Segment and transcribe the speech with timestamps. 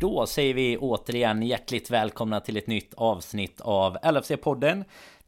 [0.00, 4.84] Då säger vi återigen hjärtligt välkomna till ett nytt avsnitt av LFC-podden.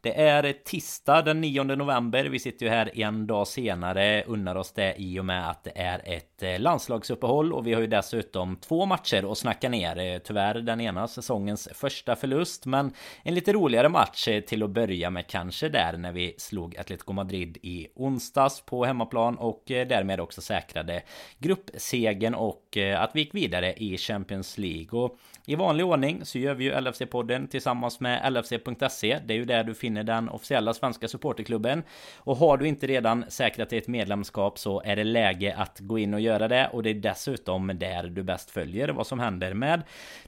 [0.07, 2.25] Det är tisdag den 9 november.
[2.25, 5.71] Vi sitter ju här en dag senare, unnar oss det i och med att det
[5.75, 9.99] är ett eh, landslagsuppehåll och vi har ju dessutom två matcher att snacka ner.
[9.99, 12.93] Eh, tyvärr den ena säsongens första förlust, men
[13.23, 17.13] en lite roligare match eh, till att börja med kanske där när vi slog Atletico
[17.13, 21.03] Madrid i onsdags på hemmaplan och därmed också säkrade
[21.39, 24.99] gruppsegen och att vi gick vidare i Champions League.
[24.99, 25.17] Och
[25.49, 29.19] i vanlig ordning så gör vi ju LFC-podden tillsammans med LFC.se.
[29.25, 31.83] Det är ju där du finner den officiella svenska supporterklubben.
[32.17, 36.13] Och har du inte redan säkrat ett medlemskap så är det läge att gå in
[36.13, 36.69] och göra det.
[36.73, 39.81] Och det är dessutom där du bäst följer vad som händer med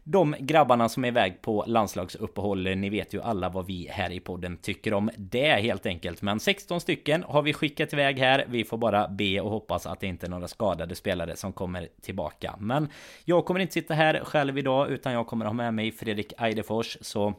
[0.03, 2.63] de grabbarna som är iväg på landslagsuppehåll.
[2.63, 6.21] Ni vet ju alla vad vi här i podden tycker om det helt enkelt.
[6.21, 8.45] Men 16 stycken har vi skickat iväg här.
[8.47, 11.87] Vi får bara be och hoppas att det inte är några skadade spelare som kommer
[12.01, 12.55] tillbaka.
[12.59, 12.89] Men
[13.25, 16.97] jag kommer inte sitta här själv idag utan jag kommer ha med mig Fredrik Eidefors.
[17.01, 17.33] Så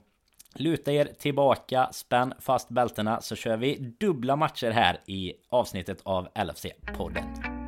[0.54, 6.28] Luta er tillbaka, spänn fast bältena så kör vi dubbla matcher här i avsnittet av
[6.34, 7.59] LFC-podden.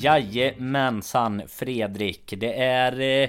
[0.00, 2.34] Jajamensan Fredrik.
[2.36, 3.28] Det är eh,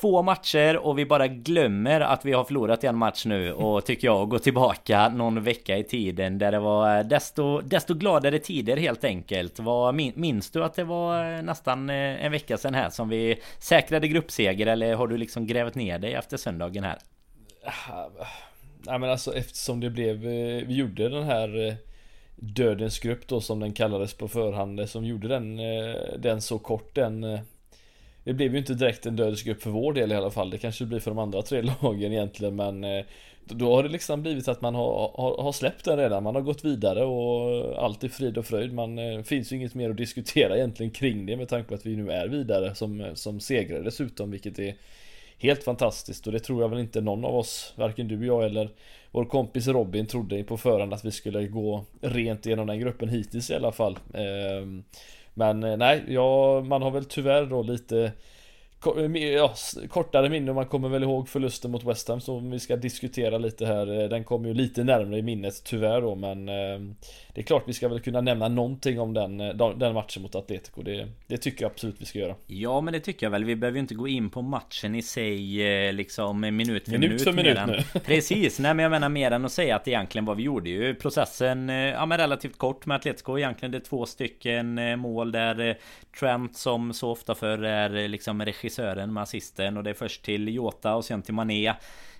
[0.00, 4.08] två matcher och vi bara glömmer att vi har förlorat en match nu och tycker
[4.08, 9.04] jag gå tillbaka någon vecka i tiden där det var desto, desto gladare tider helt
[9.04, 9.58] enkelt.
[9.58, 14.08] Vad, minns du att det var nästan eh, en vecka sedan här som vi säkrade
[14.08, 16.98] gruppseger eller har du liksom grävt ner dig efter söndagen här?
[18.80, 21.76] Nej men alltså eftersom det blev, eh, vi gjorde den här
[22.38, 26.94] Dödens grupp då som den kallades på förhand som gjorde den, eh, den så kort
[26.94, 27.40] den eh,
[28.24, 30.50] Det blev ju inte direkt en dödens grupp för vår del i alla fall.
[30.50, 33.04] Det kanske blir för de andra tre lagen egentligen men eh,
[33.44, 36.22] Då har det liksom blivit att man har, har, har släppt den redan.
[36.22, 38.72] Man har gått vidare och allt är frid och fröjd.
[38.72, 41.96] Man finns ju inget mer att diskutera egentligen kring det med tanke på att vi
[41.96, 44.74] nu är vidare som, som segrare dessutom vilket är
[45.38, 48.70] Helt fantastiskt och det tror jag väl inte någon av oss Varken du, jag eller
[49.10, 53.50] vår kompis Robin trodde på förhand att vi skulle gå rent igenom den gruppen hittills
[53.50, 53.98] i alla fall.
[54.14, 54.84] Ehm,
[55.34, 58.12] men eh, nej, ja, man har väl tyvärr då lite
[58.84, 59.54] ja,
[59.88, 63.66] kortare minne man kommer väl ihåg förlusten mot West Ham som vi ska diskutera lite
[63.66, 64.02] här.
[64.02, 66.94] Eh, den kommer ju lite närmare i minnet tyvärr då men ehm,
[67.36, 70.34] det är klart vi ska väl kunna nämna någonting om den, eh, den matchen mot
[70.34, 70.82] Atletico.
[70.82, 72.34] Det, det tycker jag absolut vi ska göra.
[72.46, 73.44] Ja, men det tycker jag väl.
[73.44, 77.10] Vi behöver ju inte gå in på matchen i sig eh, liksom minut för minut.
[77.10, 78.00] Minut för minut nu.
[78.04, 80.94] Precis, nej men jag menar mer än att säga att egentligen vad vi gjorde ju
[80.94, 83.38] processen eh, ja, men relativt kort med Atletico.
[83.38, 85.78] Egentligen det är två stycken mål där
[86.20, 90.48] Trent som så ofta förr är liksom regissören med assisten och det är först till
[90.48, 91.74] Jota och sen till Mané.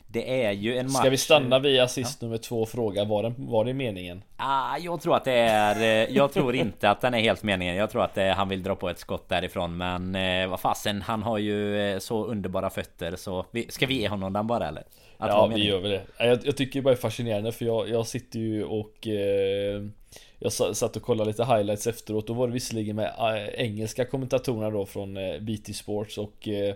[0.09, 0.95] Det är ju en match...
[0.95, 2.27] Ska vi stanna vid assist ja.
[2.27, 4.23] nummer två och fråga var, den, var det meningen?
[4.37, 5.81] Ah, jag tror att det är...
[5.83, 7.77] Eh, jag tror inte att den är helt meningen.
[7.77, 9.77] Jag tror att det, han vill dra på ett skott därifrån.
[9.77, 13.17] Men eh, vad fasen, han har ju eh, så underbara fötter.
[13.17, 14.83] Så vi, ska vi ge honom den bara eller?
[15.19, 16.03] Att ja, vi gör väl det.
[16.19, 19.07] Jag, jag tycker det bara är fascinerande för jag, jag sitter ju och...
[19.07, 19.83] Eh,
[20.39, 22.27] jag satt och kollade lite highlights efteråt.
[22.27, 26.49] Då var det visserligen med eh, engelska kommentatorerna då från eh, BT Sports och...
[26.49, 26.75] Eh,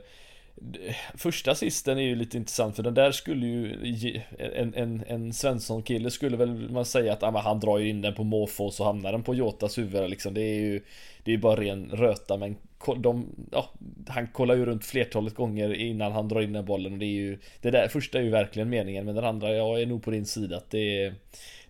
[1.14, 6.10] första assisten är ju lite intressant för den där skulle ju En, en, en Svensson-kille
[6.10, 8.84] skulle väl man säga att ah, han drar ju in den på måfå och så
[8.84, 10.82] hamnar den på Jotas huvud liksom Det är ju
[11.24, 12.56] Det är ju bara ren röta men
[12.96, 13.70] de, ja,
[14.08, 17.20] Han kollar ju runt flertalet gånger innan han drar in den bollen och det är
[17.20, 20.10] ju Det där första är ju verkligen meningen men den andra jag är nog på
[20.10, 21.14] din sida att det är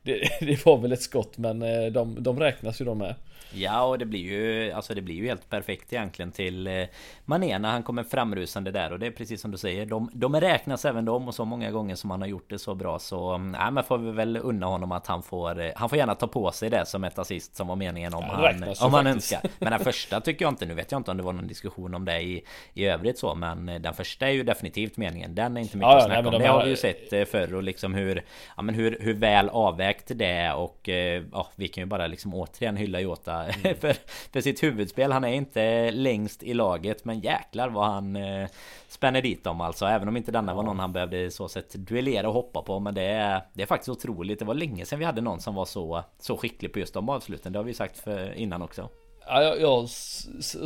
[0.02, 3.14] det, det var väl ett skott men eh, de, de räknas ju de med
[3.52, 6.84] Ja och det blir ju Alltså det blir ju helt perfekt egentligen till eh,
[7.24, 9.86] Mané när han kommer framrusande där och det är precis som du säger.
[9.86, 12.74] De, de räknas även de och så många gånger som han har gjort det så
[12.74, 15.98] bra så Nej men får vi väl unna honom att han får eh, Han får
[15.98, 18.94] gärna ta på sig det som ett assist som var meningen om ja, han Om
[18.94, 19.40] han önskar.
[19.58, 21.94] Men den första tycker jag inte Nu vet jag inte om det var någon diskussion
[21.94, 22.44] om det i,
[22.74, 25.34] i övrigt så Men eh, den första är ju definitivt meningen.
[25.34, 26.42] Den är inte mycket ja, att snacka nej, om.
[26.42, 28.24] Det har vi ju sett förr och liksom hur
[28.56, 30.88] Ja men hur, hur väl avvägt det är och
[31.32, 33.76] Ja vi kan ju bara liksom återigen hylla Jota mm.
[33.80, 33.96] för,
[34.32, 35.12] för sitt huvudspel.
[35.12, 38.48] Han är inte längst i laget men jäklar vad han eh,
[38.88, 39.86] spänner dit dem alltså.
[39.86, 42.80] Även om inte denna var någon han behövde så sett duellera och hoppa på.
[42.80, 44.38] Men det är, det är faktiskt otroligt.
[44.38, 47.08] Det var länge sedan vi hade någon som var så, så skicklig på just de
[47.08, 47.52] avsluten.
[47.52, 48.88] Det har vi sagt för innan också.
[49.26, 49.86] Ja, jag, jag har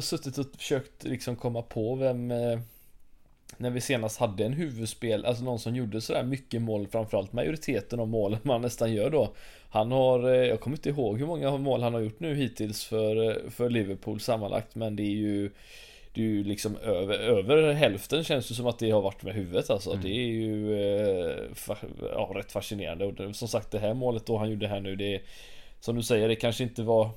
[0.01, 2.59] suttit och försökt liksom komma på vem eh,
[3.59, 8.01] när vi senast hade en huvudspel, alltså någon som gjorde sådär mycket mål, framförallt majoriteten
[8.01, 9.35] av målen man nästan gör då.
[9.71, 12.85] Han har, eh, jag kommer inte ihåg hur många mål han har gjort nu hittills
[12.85, 15.51] för, eh, för Liverpool sammanlagt, men det är ju
[16.15, 19.35] det är ju liksom över, över hälften känns det som att det har varit med
[19.35, 19.91] huvudet alltså.
[19.91, 20.03] Mm.
[20.03, 21.37] Det är ju eh,
[22.01, 23.05] ja, rätt fascinerande.
[23.05, 25.21] Och som sagt det här målet då han gjorde här nu det
[25.81, 27.11] Som du säger det kanske inte var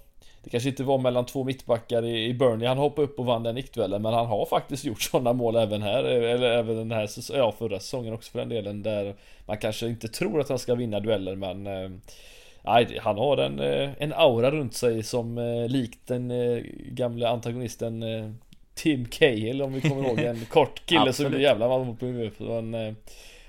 [0.47, 3.43] Det kanske inte var mellan två mittbackar i, i Burnley Han hoppade upp och vann
[3.43, 7.09] den nickduellen Men han har faktiskt gjort sådana mål även här Eller även den här
[7.33, 9.15] ja förra säsongen också för den delen Där
[9.45, 11.89] man kanske inte tror att han ska vinna dueller men eh,
[12.61, 16.33] Nej, han har en, eh, en aura runt sig som eh, likt den
[16.91, 18.03] gamla antagonisten
[18.73, 22.39] Tim Cahill om vi kommer ihåg en kort kille som blir jävla man på huvudet.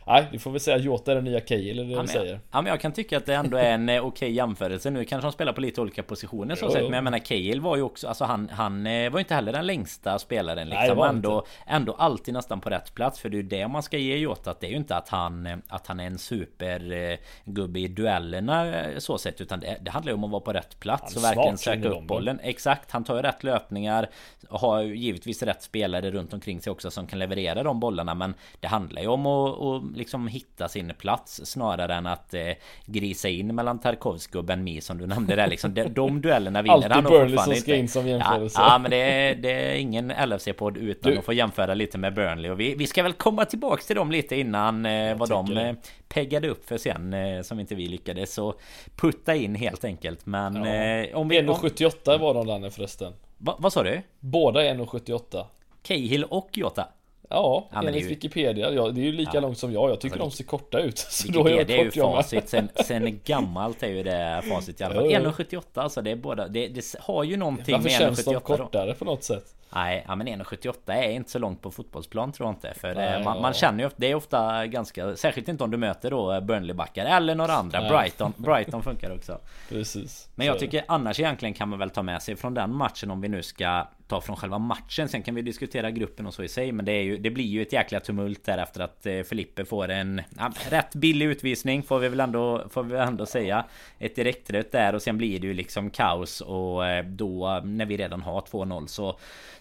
[0.08, 2.08] Nej, du får väl säga att Jota är den nya Cahill, eller det ja, du
[2.08, 2.40] säger.
[2.50, 4.90] Ja, men jag kan tycka att det ändå är en eh, okej okay jämförelse.
[4.90, 6.82] Nu kanske de spelar på lite olika positioner så sett.
[6.82, 9.52] Men jag menar Cahill var ju också, alltså han, han eh, var ju inte heller
[9.52, 10.98] den längsta spelaren liksom.
[10.98, 13.20] Nej, ändå, ändå alltid nästan på rätt plats.
[13.20, 14.50] För det är ju det man ska ge Jota.
[14.50, 18.74] Att det är ju inte att han, eh, att han är en supergubbe i duellerna
[18.98, 19.40] så sett.
[19.40, 22.02] Utan det, det handlar ju om att vara på rätt plats och verkligen söka upp
[22.02, 22.40] bollen.
[22.42, 24.08] Exakt, han tar ju rätt löpningar.
[24.48, 28.14] Har givetvis rätt spelare runt omkring sig också som kan leverera de bollarna.
[28.14, 32.40] Men det handlar ju om att liksom hitta sin plats snarare än att eh,
[32.86, 35.74] grisa in mellan Tarkovsky och Ben Mi som du nämnde där liksom.
[35.74, 38.60] De, de duellerna vinner Alltid han Burnley som ska in som jämförelse.
[38.60, 41.18] Ja, ja men det är, det är ingen LFC-podd utan du...
[41.18, 42.50] att få jämföra lite med Burnley.
[42.50, 45.74] Och vi, vi ska väl komma tillbaks till dem lite innan eh, vad de eh,
[46.08, 48.54] peggade upp för sen eh, som inte vi lyckades så
[48.96, 50.26] putta in helt enkelt.
[50.26, 50.66] Men ja.
[50.66, 51.40] eh, om vi...
[51.40, 53.12] 1,78 var de där förresten.
[53.38, 54.02] Va, vad sa du?
[54.20, 55.44] Båda är 1,78.
[55.82, 56.88] Cahill och Jota.
[57.28, 58.08] Ja, ja enligt ju...
[58.08, 58.72] Wikipedia.
[58.72, 59.40] Ja, det är ju lika ja.
[59.40, 59.90] långt som jag.
[59.90, 60.98] Jag tycker alltså, de ser korta ut.
[61.08, 62.48] Så Wikipedia då är, jag är ju facit.
[62.48, 65.04] Sen, sen gammalt är ju det facit i alla fall.
[65.04, 66.02] 1,78 alltså.
[66.02, 66.48] Det är båda.
[66.48, 68.94] Det, det har ju någonting Varför med 1,78 känns de kortare då?
[68.94, 69.44] på något sätt?
[69.74, 72.74] Nej, ja, men 1,78 är inte så långt på fotbollsplan tror jag inte.
[72.80, 75.76] För Nej, det, man, man, känner ju det är ofta ganska Särskilt inte om du
[75.76, 77.80] möter då Burnley-backar eller några andra.
[77.80, 77.90] Nej.
[77.90, 79.38] Brighton, Brighton funkar också.
[79.68, 80.28] Precis.
[80.34, 83.20] Men jag tycker annars egentligen kan man väl ta med sig från den matchen om
[83.20, 85.08] vi nu ska ta från själva matchen.
[85.08, 86.72] Sen kan vi diskutera gruppen och så i sig.
[86.72, 89.64] Men det, är ju, det blir ju ett jäkla tumult där efter att eh, Felipe
[89.64, 91.82] får en ja, rätt billig utvisning.
[91.82, 93.64] Får vi väl ändå, får vi ändå säga.
[93.98, 96.40] Ett direktrött där och sen blir det ju liksom kaos.
[96.40, 99.18] Och eh, då när vi redan har 2-0 så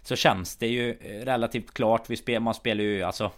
[0.08, 2.10] så känns det ju eh, relativt klart.
[2.10, 3.32] Vi spel, man spelar ju alltså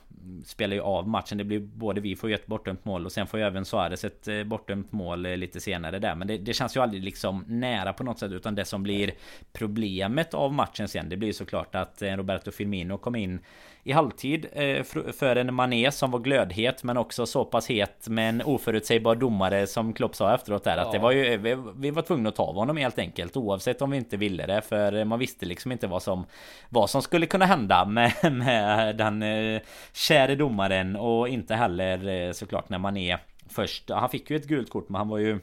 [0.46, 1.38] Spelar ju av matchen.
[1.38, 4.04] Det blir både vi får ju ett bortdömt mål och sen får ju även Suarez
[4.04, 6.16] ett eh, bortdömt mål eh, lite senare där.
[6.16, 8.32] Men det, det, känns ju aldrig liksom nära på något sätt.
[8.32, 9.12] Utan det som blir
[9.54, 11.10] problemet av matchen sen.
[11.10, 13.40] Det blir såklart att Roberto Firmino kom in
[13.84, 14.84] i halvtid eh,
[15.14, 19.68] för en Mané som var glödhet men också så pass het med en oförutsägbar domare
[19.68, 20.84] som Klopp sa efteråt där ja.
[20.84, 23.92] att det var ju vi, vi, var tvungna att ta honom helt enkelt oavsett om
[23.92, 26.26] vi inte ville det för man visste liksom inte vad som
[26.70, 29.62] vad som skulle kunna hända med, med den eh,
[29.94, 33.18] käre domaren och inte heller eh, såklart när Mané
[33.50, 35.40] först han fick ju ett gult kort men han var ju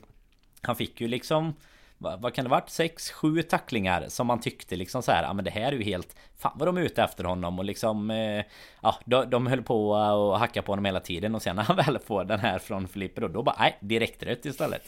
[0.63, 1.55] han fick ju liksom
[1.99, 2.69] vad, vad kan det varit?
[2.69, 6.17] 6-7 tacklingar som man tyckte liksom så här, ja men det här är ju helt
[6.39, 8.45] Fan vad de är ute efter honom och liksom eh,
[8.83, 11.77] Ja de, de höll på och hacka på honom hela tiden och sen när han
[11.87, 14.83] väl får den här från Filipper då, då bara nej direkt rött istället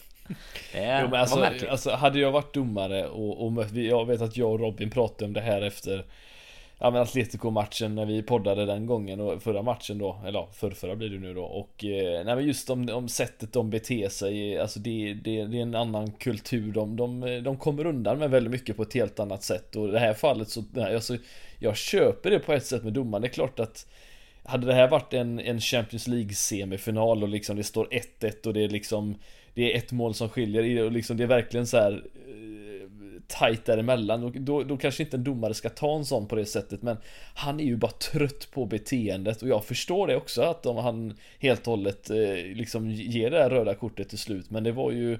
[0.73, 4.51] Det jo, men alltså, alltså hade jag varit domare och, och jag vet att jag
[4.51, 6.05] och Robin pratade om det här efter
[6.79, 10.95] ja men Atletico-matchen när vi poddade den gången och förra matchen då, eller ja, förra
[10.95, 11.43] blir det nu då.
[11.43, 15.57] Och eh, nej men just om, om sättet de beter sig, alltså det, det, det
[15.57, 19.19] är en annan kultur, de, de, de kommer undan med väldigt mycket på ett helt
[19.19, 19.75] annat sätt.
[19.75, 21.17] Och i det här fallet så, nej, alltså
[21.59, 23.87] jag köper det på ett sätt med domaren, det är klart att
[24.43, 27.87] hade det här varit en, en Champions League semifinal och liksom det står
[28.19, 29.15] 1-1 och det är liksom
[29.53, 31.91] Det är ett mål som skiljer och liksom det är verkligen så här
[32.27, 32.58] eh,
[33.29, 34.21] tight däremellan.
[34.21, 36.97] Då, då, då kanske inte en domare ska ta en sån på det sättet men
[37.35, 39.41] Han är ju bara trött på beteendet.
[39.41, 43.37] Och jag förstår det också att om han helt och hållet eh, liksom ger det
[43.37, 44.49] här röda kortet till slut.
[44.49, 45.19] Men det var ju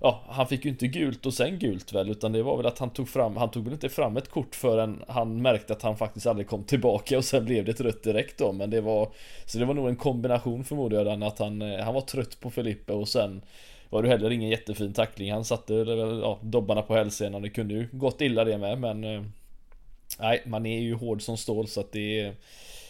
[0.00, 2.78] Ja, han fick ju inte gult och sen gult väl utan det var väl att
[2.78, 5.96] han tog fram Han tog väl inte fram ett kort förrän han märkte att han
[5.96, 8.52] faktiskt aldrig kom tillbaka och sen blev det ett rött direkt då.
[8.52, 9.08] Men det var
[9.46, 12.50] Så det var nog en kombination förmodar jag att han eh, Han var trött på
[12.50, 13.42] Felipe och sen
[13.94, 15.32] var det heller ingen jättefin tackling.
[15.32, 17.42] Han satte ja, dobbarna på hälsenan.
[17.42, 19.22] Det kunde ju gått illa det med men eh,
[20.18, 22.34] Nej, man är ju hård som stål så att det är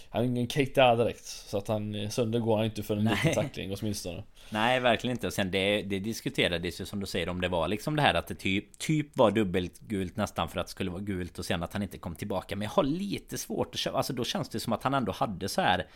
[0.08, 1.24] Han är ingen Keita direkt.
[1.24, 4.22] Så att han, sönder går han inte för en liten tackling åtminstone.
[4.50, 5.30] Nej, verkligen inte.
[5.30, 8.26] Sen det, det diskuterades ju som du säger om det var liksom det här att
[8.26, 11.62] det typ, typ var dubbelt gult nästan för att det skulle vara gult och sen
[11.62, 12.56] att han inte kom tillbaka.
[12.56, 13.96] Men jag har lite svårt att köpa.
[13.96, 15.86] Alltså då känns det som att han ändå hade så här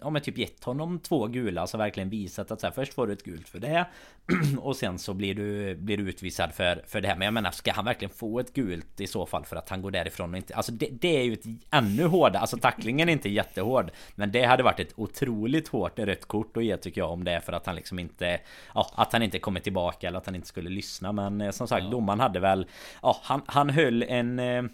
[0.00, 3.06] ja men typ gett honom två gula, alltså verkligen visat att så här, först får
[3.06, 3.86] du ett gult för det
[4.58, 7.16] och sen så blir du, blir du utvisad för, för det här.
[7.16, 9.82] Men jag menar, ska han verkligen få ett gult i så fall för att han
[9.82, 10.54] går därifrån och inte...
[10.54, 13.90] Alltså det, det är ju ett ännu hårdare, alltså tacklingen är inte jättehård.
[14.14, 17.32] Men det hade varit ett otroligt hårt rött kort att ge tycker jag om det
[17.32, 18.40] är för att han liksom inte...
[18.74, 21.12] Ja, att han inte kommer tillbaka eller att han inte skulle lyssna.
[21.12, 21.90] Men eh, som sagt, ja.
[21.90, 22.66] domaren hade väl...
[23.02, 24.70] Ja, han, han höll en...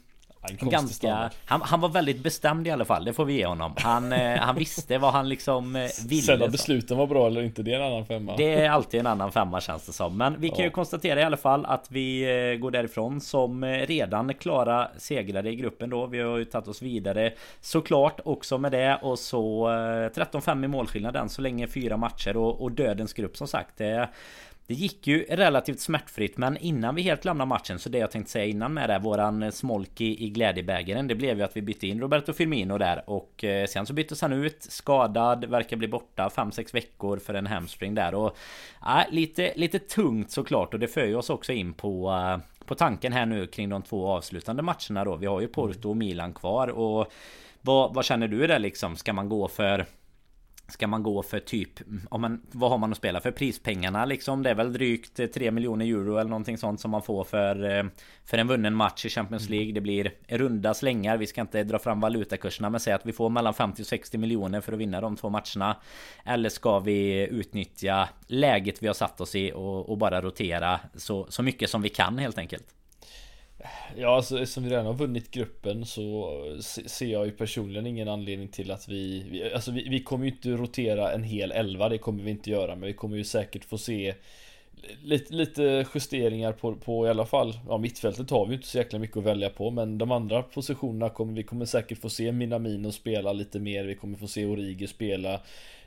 [0.50, 1.30] Eh, ganska...
[1.44, 3.74] Han, han, var väldigt bestämd i alla fall, det får vi ge honom.
[3.76, 6.22] Han, eh, han visste vad han liksom eh, ville.
[6.22, 8.36] Sen om besluten var bra eller inte, det är en annan femma.
[8.36, 10.16] Det är alltid en annan femma känns det som.
[10.16, 10.64] Men vi kan ja.
[10.64, 12.22] ju konstatera i alla fall att vi
[12.52, 16.06] eh, går därifrån som redan klara segrare i gruppen då.
[16.06, 18.98] Vi har ju tagit oss vidare såklart också med det.
[19.02, 23.48] Och så 13-5 i målskillnad än så länge, fyra matcher och, och dödens grupp som
[23.48, 23.76] sagt.
[23.76, 24.08] Det,
[24.66, 28.32] det gick ju relativt smärtfritt men innan vi helt lämnar matchen så det jag tänkte
[28.32, 31.62] säga innan med det våran eh, smolk i, i glädjebägaren Det blev ju att vi
[31.62, 35.88] bytte in Roberto Firmino där och eh, sen så byttes han ut skadad verkar bli
[35.88, 38.36] borta 5-6 veckor för en hamstring där och
[38.86, 42.74] äh, lite, lite tungt såklart och det för ju oss också in på äh, på
[42.74, 46.34] tanken här nu kring de två avslutande matcherna då Vi har ju Porto och Milan
[46.34, 47.12] kvar och
[47.60, 48.96] vad, vad känner du där liksom?
[48.96, 49.86] Ska man gå för
[50.68, 51.70] Ska man gå för typ
[52.08, 54.42] om man, Vad har man att spela för prispengarna liksom?
[54.42, 57.84] Det är väl drygt 3 miljoner euro eller någonting sånt som man får för eh,
[58.24, 59.58] För en vunnen match i Champions mm.
[59.58, 63.12] League Det blir runda slängar Vi ska inte dra fram valutakurserna men säg att vi
[63.12, 65.76] får mellan 50 och 60 miljoner för att vinna de två matcherna
[66.24, 71.26] Eller ska vi utnyttja läget vi har satt oss i och, och bara rotera så,
[71.28, 72.66] så mycket som vi kan helt enkelt
[73.96, 76.32] Ja, alltså eftersom vi redan har vunnit gruppen så
[76.86, 80.30] ser jag ju personligen ingen anledning till att vi, vi Alltså vi, vi kommer ju
[80.30, 83.64] inte rotera en hel elva, det kommer vi inte göra, men vi kommer ju säkert
[83.64, 84.14] få se
[85.02, 87.58] Lite, lite justeringar på, på i alla fall.
[87.68, 91.10] Ja mittfältet har vi inte så jäkla mycket att välja på Men de andra positionerna
[91.10, 94.86] kommer vi kommer säkert få se Minamino spela lite mer Vi kommer få se Origi
[94.86, 95.34] spela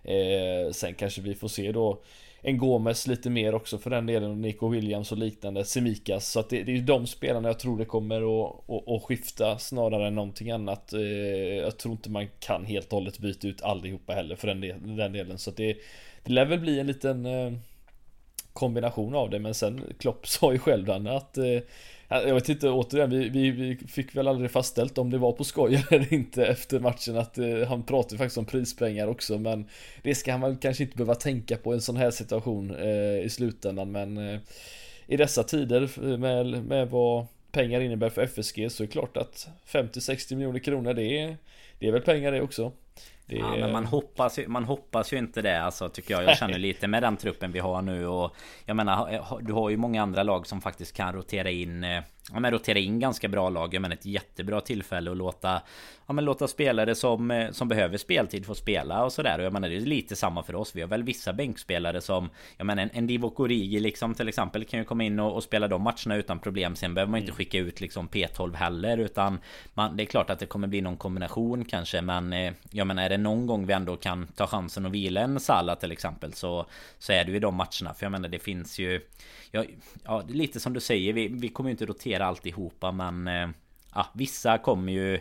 [0.04, 2.02] eh, Sen kanske vi får se då
[2.42, 6.40] en Gomes lite mer också för den delen och Nico Williams och liknande Semikas så
[6.40, 9.58] att det, det är ju de spelarna jag tror det kommer att, att, att skifta
[9.58, 10.94] snarare än någonting annat.
[10.94, 11.02] Eh,
[11.58, 14.96] jag tror inte man kan helt och hållet byta ut allihopa heller för den, del,
[14.98, 15.38] den delen.
[15.38, 15.78] Så att det,
[16.24, 17.54] det lär väl bli en liten eh,
[18.54, 19.40] kombination av det.
[19.40, 21.60] Men sen Klopp sa ju själv att eh,
[22.10, 25.44] jag vet inte, återigen, vi, vi, vi, fick väl aldrig fastställt om det var på
[25.44, 29.66] skoj eller inte efter matchen att eh, han pratade faktiskt om prispengar också men
[30.04, 33.20] det ska han väl kanske inte behöva tänka på i en sån här situation eh,
[33.26, 34.40] i slutändan men eh,
[35.08, 39.48] i dessa tider med, med vad pengar innebär för FSG så är det klart att
[39.68, 41.38] 50-60 miljoner kronor det är,
[41.80, 42.72] det är väl pengar det också.
[43.30, 43.36] Det...
[43.36, 46.24] Ja, men man hoppas, ju, man hoppas ju inte det alltså tycker jag.
[46.24, 49.78] Jag känner lite med den truppen vi har nu och Jag menar du har ju
[49.78, 53.50] många andra lag som faktiskt kan rotera in eh, Ja men rotera in ganska bra
[53.50, 53.82] lag.
[53.82, 55.62] Menar ett jättebra tillfälle att låta
[56.10, 59.40] Ja men låta spelare som, eh, som behöver speltid få spela och sådär.
[59.40, 60.76] Och jag menar det är lite samma för oss.
[60.76, 64.66] Vi har väl vissa bänkspelare som Jag menar en, en Divock Origi liksom till exempel
[64.66, 66.76] kan ju komma in och, och, spela de matcherna utan problem.
[66.76, 67.38] Sen behöver man inte mm.
[67.38, 69.40] skicka ut liksom P12 heller utan
[69.74, 73.04] man, Det är klart att det kommer bli någon kombination kanske men eh, Jag menar
[73.04, 76.34] är det någon gång vi ändå kan ta chansen att vila en Salah till exempel
[76.34, 76.66] så
[77.00, 77.94] Så är det ju de matcherna.
[77.94, 79.02] För jag menar det finns ju
[79.52, 79.64] Ja,
[80.04, 83.50] ja lite som du säger vi, vi kommer ju inte rotera alltihopa men eh,
[83.96, 85.20] Ja, vissa kommer ju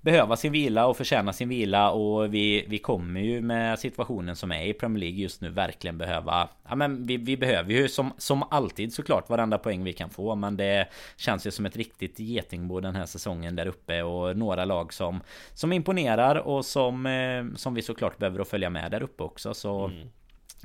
[0.00, 4.52] behöva sin vila och förtjäna sin vila och vi, vi kommer ju med situationen som
[4.52, 8.12] är i Premier League just nu verkligen behöva Ja men vi, vi behöver ju som,
[8.18, 12.18] som alltid såklart varenda poäng vi kan få men det känns ju som ett riktigt
[12.18, 15.20] getingbo den här säsongen där uppe och några lag som
[15.54, 19.54] Som imponerar och som eh, Som vi såklart behöver att följa med där uppe också
[19.54, 20.08] så mm.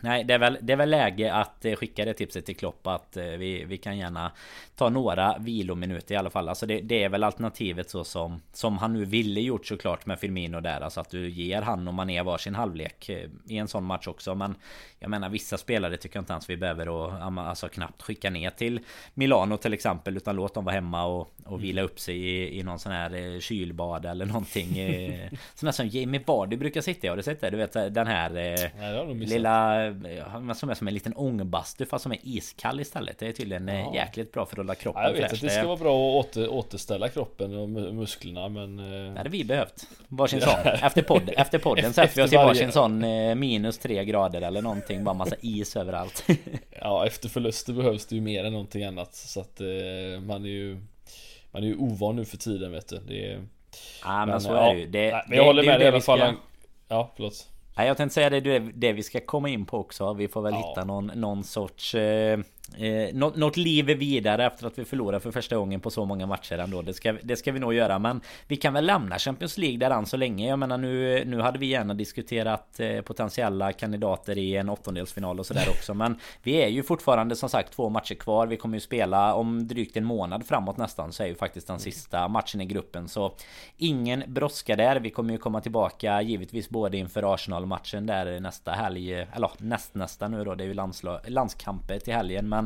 [0.02, 2.88] Nej det är, väl, det är väl läge att eh, skicka det tipset till Klopp
[2.88, 4.32] att eh, vi, vi kan gärna
[4.76, 6.50] ta några vilominuter i alla fall.
[6.50, 10.20] Alltså det, det, är väl alternativet så som, som han nu ville gjort såklart med
[10.20, 10.82] Firmino där.
[10.82, 14.36] Alltså att du ger han och Mané varsin halvlek eh, i en sån match också.
[14.36, 14.56] Men
[15.00, 18.50] jag menar vissa spelare tycker jag inte ens vi behöver och alltså knappt skicka ner
[18.50, 18.80] till
[19.14, 20.18] Milano till exempel.
[20.18, 23.40] Utan låt dem vara hemma och, och vila upp sig i, i någon sån här
[23.40, 24.76] kylbad eller någonting.
[25.56, 27.10] sån här som Jamie Vardy brukar sitta i.
[27.10, 27.50] Har du sett det?
[27.50, 29.83] Du vet den här Nej, lilla
[30.56, 33.20] som är som en liten ångbastu fast som är iskall istället.
[33.20, 33.96] Det är tydligen eh, ja.
[33.96, 35.34] jäkligt bra för att hålla kroppen ja, Jag vet fräsch.
[35.34, 38.78] att det ska vara bra att åter, återställa kroppen och musklerna men...
[38.78, 39.88] Det hade vi behövt.
[40.08, 40.60] Varsin sån.
[40.66, 44.62] Efter, podd, efter podden sätter vi oss i varsin sån eh, minus tre grader eller
[44.62, 45.04] någonting.
[45.04, 46.25] Bara massa is överallt.
[46.82, 49.16] ja, efter förluster behövs det ju mer än någonting annat.
[49.16, 50.82] Så att eh, man är ju...
[51.52, 53.00] Man är ju ovan nu för tiden vet du.
[53.08, 53.42] Det är,
[54.04, 54.88] Ja men, men så är det ju.
[54.88, 56.36] Det, men jag håller med dig i alla fall.
[56.88, 57.48] Ja, förlåt.
[57.75, 60.13] Nej, jag tänkte säga det, det, det vi ska komma in på också.
[60.13, 60.68] Vi får väl ja.
[60.68, 62.39] hitta någon, någon sorts eh,
[62.77, 66.25] Eh, något, något liv vidare efter att vi förlorar för första gången på så många
[66.25, 66.82] matcher ändå.
[66.82, 68.00] Det ska, det ska vi nog göra.
[68.00, 70.50] Men vi kan väl lämna Champions League där än så länge.
[70.50, 75.46] Jag menar nu, nu hade vi gärna diskuterat eh, potentiella kandidater i en åttondelsfinal och
[75.46, 75.94] sådär också.
[75.94, 78.48] Men vi är ju fortfarande som sagt två matcher kvar.
[78.48, 81.12] Vi kommer ju spela om drygt en månad framåt nästan.
[81.12, 83.08] Så är ju faktiskt den sista matchen i gruppen.
[83.08, 83.36] Så
[83.77, 85.00] ingen brådska där.
[85.00, 89.13] Vi kommer ju komma tillbaka givetvis både inför Arsenal-matchen där nästa helg.
[89.13, 90.56] Eller näst nästa nu då.
[90.56, 90.74] Det är ju
[91.27, 92.50] landskamper till helgen.
[92.50, 92.62] Men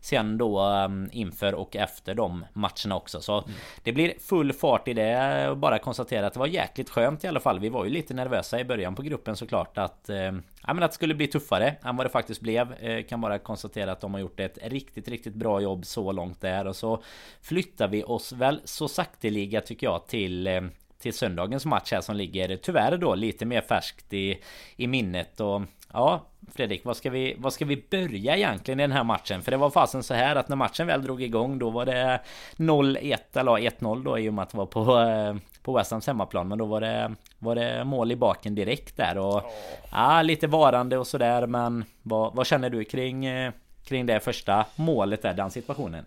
[0.00, 3.20] sen då um, inför och efter de matcherna också.
[3.20, 3.50] Så mm.
[3.82, 5.54] det blir full fart i det.
[5.56, 7.60] Bara konstatera att det var jäkligt skönt i alla fall.
[7.60, 10.32] Vi var ju lite nervösa i början på gruppen såklart att eh,
[10.66, 13.38] Ja men att det skulle bli tuffare än vad det faktiskt blev eh, Kan bara
[13.38, 17.02] konstatera att de har gjort ett riktigt riktigt bra jobb så långt där och så
[17.42, 20.60] Flyttar vi oss väl så sakteliga tycker jag till eh,
[20.98, 24.38] till söndagens match här som ligger tyvärr då lite mer färskt i,
[24.76, 25.62] i minnet och
[25.92, 29.42] Ja Fredrik, vad ska, vi, vad ska vi börja egentligen i den här matchen?
[29.42, 32.20] För det var fasen så här att när matchen väl drog igång då var det
[32.56, 36.06] 0-1 eller 1-0 då i och med att det var på, eh, på West Hams
[36.06, 36.48] hemmaplan.
[36.48, 39.50] Men då var det, var det mål i baken direkt där och oh.
[39.92, 41.46] ja, lite varande och sådär.
[41.46, 43.52] Men vad, vad känner du kring, eh,
[43.84, 46.04] kring det första målet där, den situationen?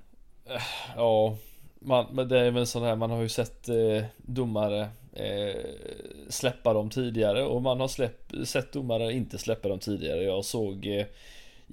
[0.95, 1.35] Ja,
[1.79, 5.65] man, men det är väl sån här, man har ju sett eh, domare eh,
[6.29, 10.23] släppa dem tidigare och man har släpp, sett domare inte släppa dem tidigare.
[10.23, 11.05] Jag såg eh,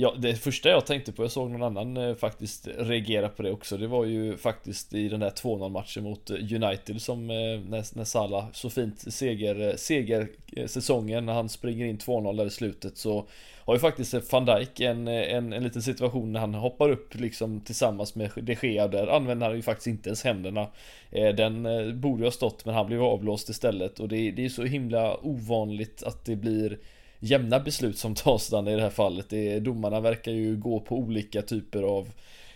[0.00, 3.50] Ja, det första jag tänkte på, jag såg någon annan eh, faktiskt reagera på det
[3.50, 3.76] också.
[3.76, 7.37] Det var ju faktiskt i den där 2-0 matchen mot eh, United som eh,
[7.69, 12.37] när, när Salah så fint seger, eh, seger eh, säsongen när han springer in 2-0
[12.37, 13.28] där i slutet så
[13.64, 17.61] har ju faktiskt van Dijk en, en, en liten situation när han hoppar upp liksom
[17.61, 18.88] tillsammans med de Gea.
[18.88, 20.67] Där använder han ju faktiskt inte ens händerna.
[21.11, 24.00] Eh, Den eh, borde ju ha stått men han blev avblåst istället.
[24.00, 26.78] Och det, det är så himla ovanligt att det blir
[27.20, 29.30] jämna beslut som tas i det här fallet.
[29.30, 32.10] Det, domarna verkar ju gå på olika typer av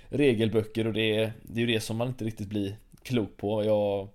[0.09, 3.65] regelböcker och det, det är ju det som man inte riktigt blir klok på.
[3.65, 4.09] Jag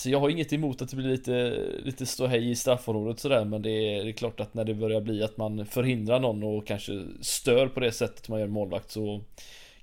[0.00, 3.62] Alltså jag har inget emot att det blir lite, lite ståhej i straffområdet sådär men
[3.62, 6.66] det är, det är klart att när det börjar bli att man förhindrar någon och
[6.66, 9.20] kanske stör på det sättet man gör målvakt så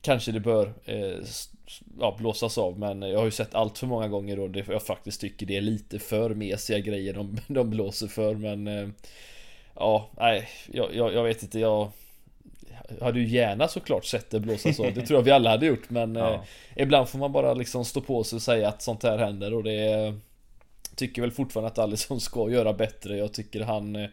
[0.01, 1.17] Kanske det bör eh,
[1.99, 5.21] ja, blåsas av men jag har ju sett allt för många gånger det, jag faktiskt
[5.21, 8.87] tycker det är lite för mesiga grejer de, de blåser för men eh,
[9.79, 11.91] Ja, nej, jag, jag, jag vet inte, jag
[13.01, 14.93] hade ju gärna såklart sett det blåsas av.
[14.93, 16.33] Det tror jag vi alla hade gjort men ja.
[16.33, 16.41] eh,
[16.83, 19.63] Ibland får man bara liksom stå på sig och säga att sånt här händer och
[19.63, 20.13] det
[20.97, 23.17] Tycker väl fortfarande att Alisson ska göra bättre.
[23.17, 24.09] Jag tycker han eh,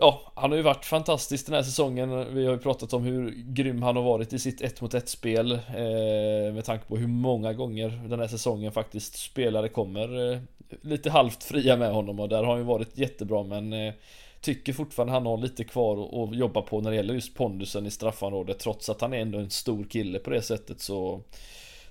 [0.00, 2.34] Ja, han har ju varit fantastisk den här säsongen.
[2.34, 5.08] Vi har ju pratat om hur grym han har varit i sitt 1 mot 1
[5.08, 10.38] spel eh, Med tanke på hur många gånger den här säsongen faktiskt spelare kommer eh,
[10.82, 13.94] Lite halvt fria med honom och där har han ju varit jättebra men eh,
[14.40, 17.90] Tycker fortfarande han har lite kvar att jobba på när det gäller just pondusen i
[17.90, 21.22] straffområdet Trots att han är ändå en stor kille på det sättet så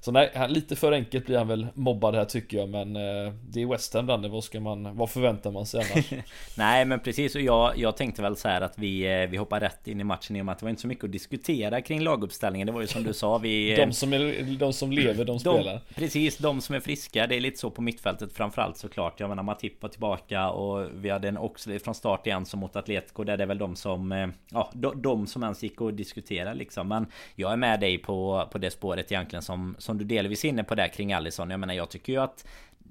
[0.01, 3.61] så nej, lite för enkelt blir han väl mobbad här tycker jag men eh, Det
[3.61, 6.13] är West Ham Danne, vad ska man, vad förväntar man sig annars?
[6.57, 7.35] nej men precis.
[7.35, 10.03] Och jag, jag tänkte väl så här att vi, eh, vi hoppar rätt in i
[10.03, 12.65] matchen i och med att det var inte så mycket att diskutera kring laguppställningen.
[12.65, 13.75] Det var ju som du sa vi...
[13.85, 15.81] de, som är, de som lever, de spelar.
[15.87, 17.27] de, Precis, de som är friska.
[17.27, 19.19] Det är lite så på mittfältet framförallt såklart.
[19.19, 22.75] Jag menar Matip var tillbaka och vi hade en Oxley från start igen som mot
[22.75, 23.23] Atletico.
[23.23, 26.53] Där det är väl de som eh, Ja, de, de som ens gick att diskutera
[26.53, 26.87] liksom.
[26.87, 30.49] Men jag är med dig på, på det spåret egentligen som, som du delvis är
[30.49, 31.49] inne på där kring Allison.
[31.49, 32.45] Jag menar jag tycker ju att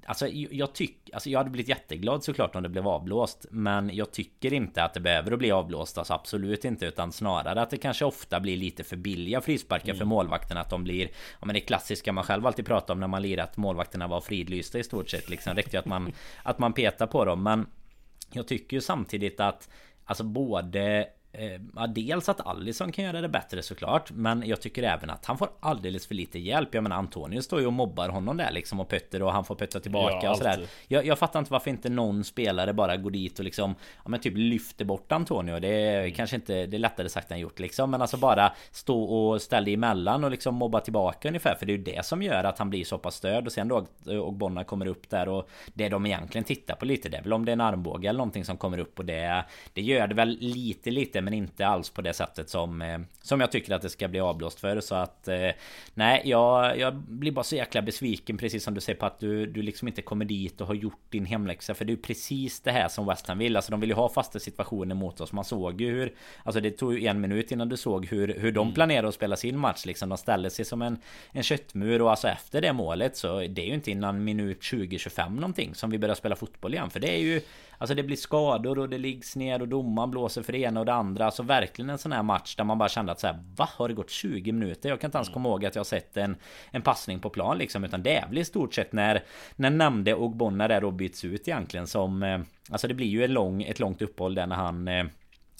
[0.05, 4.11] Alltså jag tycker, alltså jag hade blivit jätteglad såklart om det blev avblåst Men jag
[4.11, 7.77] tycker inte att det behöver att bli avblåst Alltså absolut inte utan snarare att det
[7.77, 9.97] kanske ofta blir lite för billiga frisparkar mm.
[9.97, 11.05] för målvakterna Att de blir
[11.39, 14.21] Ja men det klassiska man själv alltid pratar om när man lirar att målvakterna var
[14.21, 17.67] fridlysta i stort sett liksom räckte ju att man Att man petar på dem men
[18.31, 19.69] Jag tycker ju samtidigt att
[20.05, 21.07] Alltså både
[21.75, 25.37] ja, dels att Allison kan göra det bättre såklart Men jag tycker även att han
[25.37, 26.73] får alldeles för lite hjälp.
[26.73, 29.55] Jag menar Antonio står ju och mobbar honom där liksom och Petter och han får
[29.55, 30.65] putta tillbaka ja, och sådär.
[30.87, 34.19] jag, jag, fattar inte varför inte någon spelare bara går dit och liksom Ja men
[34.19, 35.59] typ lyfter bort Antonio.
[35.59, 36.13] Det är mm.
[36.13, 39.69] kanske inte Det är lättare sagt än gjort liksom Men alltså bara stå och ställa
[39.69, 42.69] emellan och liksom mobba tillbaka ungefär För det är ju det som gör att han
[42.69, 43.45] blir så pass störd.
[43.45, 43.85] Och sen då
[44.19, 47.33] och Bonna kommer upp där och Det de egentligen tittar på lite Det är väl
[47.33, 50.15] om det är en armbåge eller någonting som kommer upp och det Det gör det
[50.15, 53.81] väl lite lite men inte alls på det sättet som eh, Som jag tycker att
[53.81, 54.81] det ska bli avblåst för.
[54.81, 55.49] Så att eh,
[55.93, 59.45] Nej jag, jag blir bara så jäkla besviken precis som du säger på att du,
[59.45, 61.73] du liksom inte kommer dit och har gjort din hemläxa.
[61.73, 63.55] För det är precis det här som West Ham vill.
[63.55, 65.33] Alltså de vill ju ha fasta situationer mot oss.
[65.33, 68.51] Man såg ju hur Alltså det tog ju en minut innan du såg hur, hur
[68.51, 68.73] de mm.
[68.73, 70.09] planerar att spela sin match liksom.
[70.09, 70.97] De ställer sig som en,
[71.31, 75.29] en köttmur och alltså efter det målet så Det är ju inte innan minut 20-25
[75.35, 76.89] någonting som vi börjar spela fotboll igen.
[76.89, 77.41] För det är ju
[77.81, 80.85] Alltså det blir skador och det liggs ner och domaren blåser för det ena och
[80.85, 81.25] det andra.
[81.25, 83.69] Alltså verkligen en sån här match där man bara kände att så här, Va?
[83.71, 84.89] Har det gått 20 minuter?
[84.89, 86.35] Jag kan inte ens komma ihåg att jag sett en,
[86.71, 87.83] en passning på plan liksom.
[87.83, 89.23] Utan det är väl i stort sett när,
[89.55, 92.23] när nämnde och Bonna där då byts ut egentligen som...
[92.23, 92.39] Eh,
[92.71, 94.87] alltså det blir ju ett, lång, ett långt uppehåll där när han...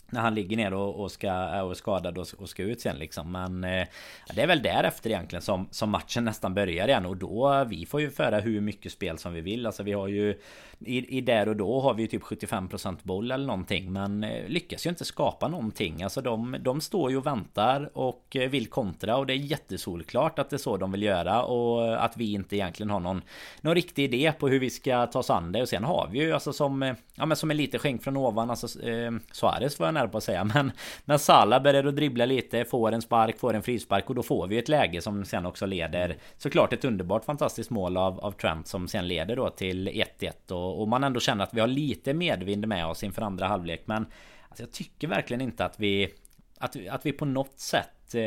[0.10, 3.32] När han ligger ner och, och ska, är skadad och, och, ska ut sen liksom.
[3.32, 3.88] Men eh,
[4.36, 7.06] det är väl därefter egentligen som, som matchen nästan börjar igen.
[7.06, 9.66] Och då, vi får ju föra hur mycket spel som vi vill.
[9.66, 10.40] Alltså vi har ju
[10.80, 13.94] i, i där och då har vi ju typ 75% boll eller någonting.
[13.94, 16.04] Men eh, lyckas ju inte skapa någonting.
[16.04, 19.18] Alltså de, de står ju och väntar och eh, vill kontra.
[19.18, 21.44] Och det är jättesolklart att det är så de vill göra.
[21.44, 23.22] Och att vi inte egentligen har någon,
[23.62, 25.62] någon riktig idé på hur vi ska ta oss an det.
[25.62, 28.18] Och sen har vi ju alltså som, eh, ja men som en liten skänk från
[28.18, 28.50] ovan.
[28.50, 30.44] Alltså eh, Suarez var jag här på att säga.
[30.44, 30.72] Men
[31.06, 34.10] när Salah börjar att dribbla lite, får en spark, får en frispark.
[34.10, 37.98] Och då får vi ett läge som sen också leder såklart ett underbart fantastiskt mål
[37.98, 40.52] av, av Trent som sen leder då till 1-1.
[40.52, 43.82] Och och, man ändå känner att vi har lite medvind med oss inför andra halvlek.
[43.86, 44.06] Men
[44.50, 46.14] alltså, jag tycker verkligen inte att vi
[46.60, 48.22] att, att vi på något sätt eh,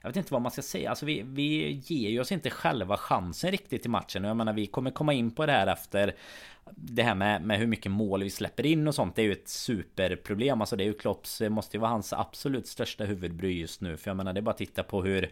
[0.00, 2.96] Jag vet inte vad man ska säga Alltså vi, vi ger ju oss inte själva
[2.96, 6.14] chansen riktigt i matchen Jag menar vi kommer komma in på det här efter
[6.74, 9.32] det här med, med hur mycket mål vi släpper in och sånt Det är ju
[9.32, 10.60] ett superproblem.
[10.60, 13.96] Alltså det är ju Klopps Måste ju vara hans absolut största huvudbry just nu.
[13.96, 15.30] För jag menar det är bara att titta på hur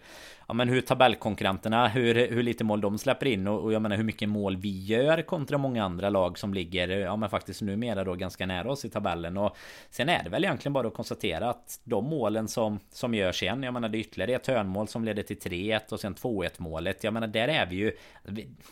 [0.48, 3.48] Ja men hur tabellkonkurrenterna Hur, hur lite mål de släpper in.
[3.48, 6.88] Och, och jag menar hur mycket mål vi gör Kontra många andra lag som ligger
[6.88, 9.36] Ja men faktiskt numera då ganska nära oss i tabellen.
[9.36, 9.56] Och
[9.90, 13.62] Sen är det väl egentligen bara att konstatera att De målen som Som görs igen
[13.62, 17.04] Jag menar det är ytterligare ett hörnmål som leder till 3-1 och sen 2-1 målet.
[17.04, 17.92] Jag menar där är vi ju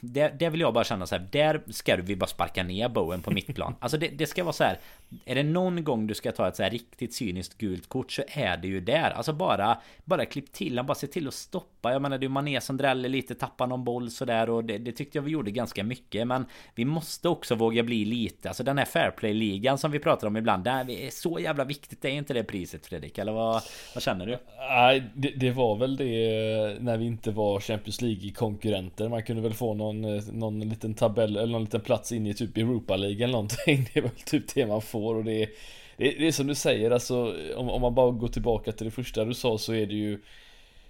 [0.01, 2.89] Där, där vill jag bara känna så här Där ska vi bara sparka sparkar ner
[2.89, 3.75] Bowen på mittplan.
[3.81, 4.79] Alltså det, det, ska vara så här.
[5.25, 8.23] Är det någon gång du ska ta ett så här riktigt cyniskt gult kort så
[8.29, 9.11] är det ju där.
[9.11, 11.93] Alltså bara, bara klipp till han bara se till att stoppa.
[11.93, 14.93] Jag menar det är Mané som dräller lite, tappar någon boll sådär och det, det
[14.93, 16.27] tyckte jag vi gjorde ganska mycket.
[16.27, 20.37] Men vi måste också våga bli lite, alltså den här fairplay-ligan som vi pratar om
[20.37, 20.65] ibland.
[20.65, 23.19] Det är så jävla viktigt, det är inte det priset Fredrik?
[23.19, 23.63] Eller vad,
[23.95, 24.39] vad känner du?
[24.59, 29.09] Nej, det, det, var väl det när vi inte var Champions League-konkurrenter.
[29.09, 32.31] Man kunde väl få någon, eh, någon liten tabell eller någon liten plats in i
[32.31, 33.89] ett typ Europa League eller någonting.
[33.95, 35.49] Det är väl typ det man får och det är,
[35.97, 38.85] det är, det är som du säger alltså om, om man bara går tillbaka till
[38.85, 40.19] det första du sa så är det ju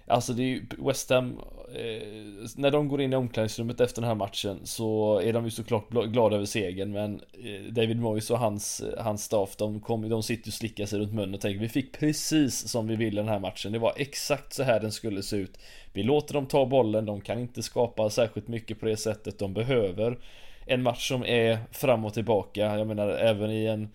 [0.07, 1.39] Alltså det är ju West Ham
[1.75, 2.07] eh,
[2.55, 5.89] När de går in i omklädningsrummet efter den här matchen så är de ju såklart
[5.89, 10.49] glada över segern men eh, David Moyes och hans, hans staff de, kom, de sitter
[10.49, 13.39] och slickar sig runt munnen och tänker vi fick precis som vi ville den här
[13.39, 13.71] matchen.
[13.71, 15.57] Det var exakt så här den skulle se ut.
[15.93, 19.53] Vi låter dem ta bollen, de kan inte skapa särskilt mycket på det sättet de
[19.53, 20.17] behöver.
[20.65, 23.89] En match som är fram och tillbaka, jag menar även i en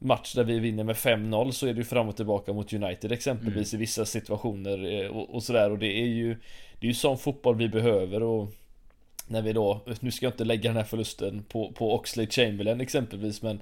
[0.00, 3.12] match där vi vinner med 5-0 så är det ju fram och tillbaka mot United
[3.12, 3.80] exempelvis mm.
[3.80, 6.36] i vissa situationer eh, och, och sådär och det är ju
[6.80, 8.48] Det är ju sån fotboll vi behöver och
[9.26, 12.80] När vi då, nu ska jag inte lägga den här förlusten på, på Oxley Chamberlain
[12.80, 13.60] exempelvis men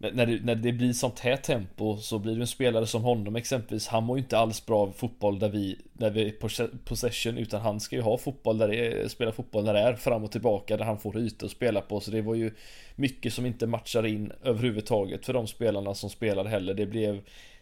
[0.00, 3.36] när det, när det blir sånt här tempo så blir det en spelare som honom
[3.36, 3.88] exempelvis.
[3.88, 6.48] Han mår ju inte alls bra av fotboll där vi När vi är på
[6.84, 9.94] possession utan han ska ju ha fotboll där det är, spela fotboll när det är
[9.94, 12.00] fram och tillbaka där han får ytor att spela på.
[12.00, 12.54] Så det var ju
[12.96, 16.74] Mycket som inte matchar in överhuvudtaget för de spelarna som spelade heller.
[16.74, 17.20] Det blev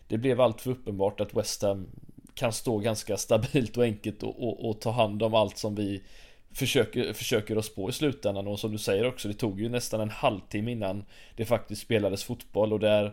[0.09, 1.87] Det blev allt för uppenbart att West Ham
[2.35, 6.03] Kan stå ganska stabilt och enkelt och, och, och ta hand om allt som vi
[6.59, 10.01] försöker, försöker oss på i slutändan och som du säger också det tog ju nästan
[10.01, 11.05] en halvtimme innan
[11.37, 13.13] det faktiskt spelades fotboll och där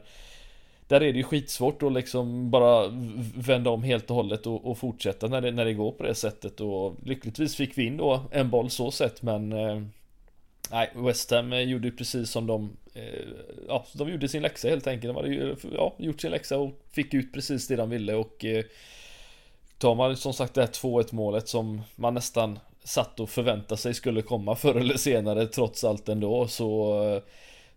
[0.88, 2.88] där är det ju skitsvårt att liksom bara
[3.36, 6.15] vända om helt och hållet och, och, fortsätta när det, när det går på det
[6.15, 9.81] sättet och lyckligtvis fick vi in då en boll så sett men eh,
[10.71, 13.03] Nej, West Ham gjorde ju precis som de eh,
[13.67, 15.13] Ja, de gjorde sin läxa helt enkelt.
[15.13, 18.45] De hade ju, ja, gjort sin läxa och fick ut precis det de ville och
[18.45, 18.63] eh,
[19.77, 23.93] Tar man som sagt det här 2-1 målet som man nästan satt och förväntade sig
[23.93, 27.21] skulle komma förr eller senare trots allt ändå så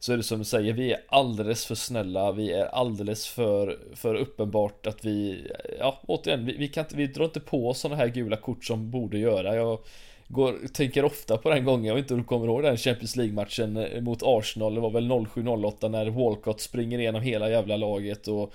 [0.00, 3.78] så är det som du säger, vi är alldeles för snälla, vi är alldeles för,
[3.94, 5.46] för uppenbart att vi,
[5.78, 8.64] ja återigen, vi, vi kan inte, vi drar inte på oss sådana här gula kort
[8.64, 9.56] som borde göra.
[9.56, 9.78] Jag
[10.28, 13.16] går, tänker ofta på den gången, jag vet inte om du kommer ihåg den Champions
[13.16, 18.28] League-matchen eh, mot Arsenal, det var väl 07-08 när Walcott springer igenom hela jävla laget
[18.28, 18.54] och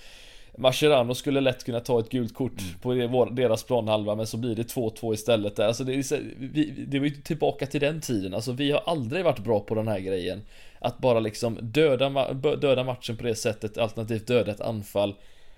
[0.57, 3.11] Mascherano skulle lätt kunna ta ett gult kort mm.
[3.11, 5.67] på deras planhalva men så blir det 2-2 istället där.
[5.67, 8.33] Alltså det, är, vi, det var ju tillbaka till den tiden.
[8.33, 10.41] Alltså vi har aldrig varit bra på den här grejen.
[10.79, 15.15] Att bara liksom döda, döda matchen på det sättet, alternativt döda ett anfall.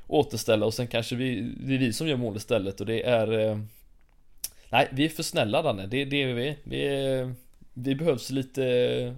[0.08, 3.40] Återställa och sen kanske vi, det är vi som gör mål istället och det är...
[3.40, 3.60] Eh,
[4.70, 6.58] nej, vi är för snälla Danne, det, det är vi.
[6.64, 7.34] Vi, är,
[7.74, 9.16] vi behövs lite,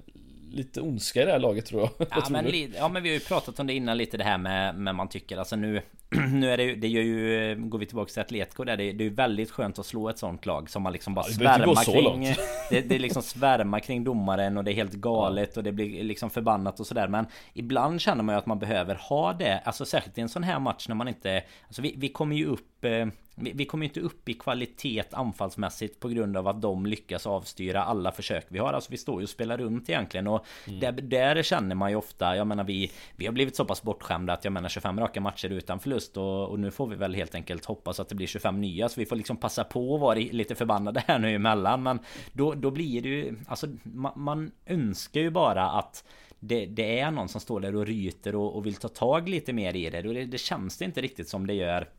[0.51, 2.07] lite ondska i det här laget tror jag.
[2.09, 4.75] Ja, men, ja men vi har ju pratat om det innan lite det här med,
[4.75, 5.81] med man tycker alltså nu
[6.31, 9.03] nu är det ju, det gör ju, går vi tillbaka till Atletico där, det, det
[9.03, 11.83] är ju väldigt skönt att slå ett sånt lag som man liksom bara Ja, svärmar
[11.83, 12.35] kring.
[12.69, 16.03] Det, det är liksom svärmar kring domaren och det är helt galet och det blir
[16.03, 17.07] liksom förbannat och sådär.
[17.07, 20.43] Men ibland känner man ju att man behöver ha det, alltså särskilt i en sån
[20.43, 23.05] här match när man inte Alltså vi, vi kommer ju upp eh,
[23.39, 27.83] vi, vi kommer inte upp i kvalitet anfallsmässigt på grund av att de lyckas avstyra
[27.83, 28.73] alla försök vi har.
[28.73, 30.79] Alltså vi står ju och spelar runt egentligen och Mm.
[30.79, 34.33] där, där känner man ju ofta, jag menar vi, vi har blivit så pass bortskämda
[34.33, 37.35] att jag menar 25 raka matcher utan förlust och, och nu får vi väl helt
[37.35, 40.19] enkelt hoppas att det blir 25 nya så vi får liksom passa på att vara
[40.19, 41.83] lite förbannade här nu emellan.
[41.83, 41.99] Men
[42.33, 46.03] då, då blir det ju, alltså man, man önskar ju bara att
[46.39, 49.53] det, det är någon som står där och ryter och, och vill ta tag lite
[49.53, 50.07] mer i det.
[50.07, 51.89] Och det, det känns det inte riktigt som det gör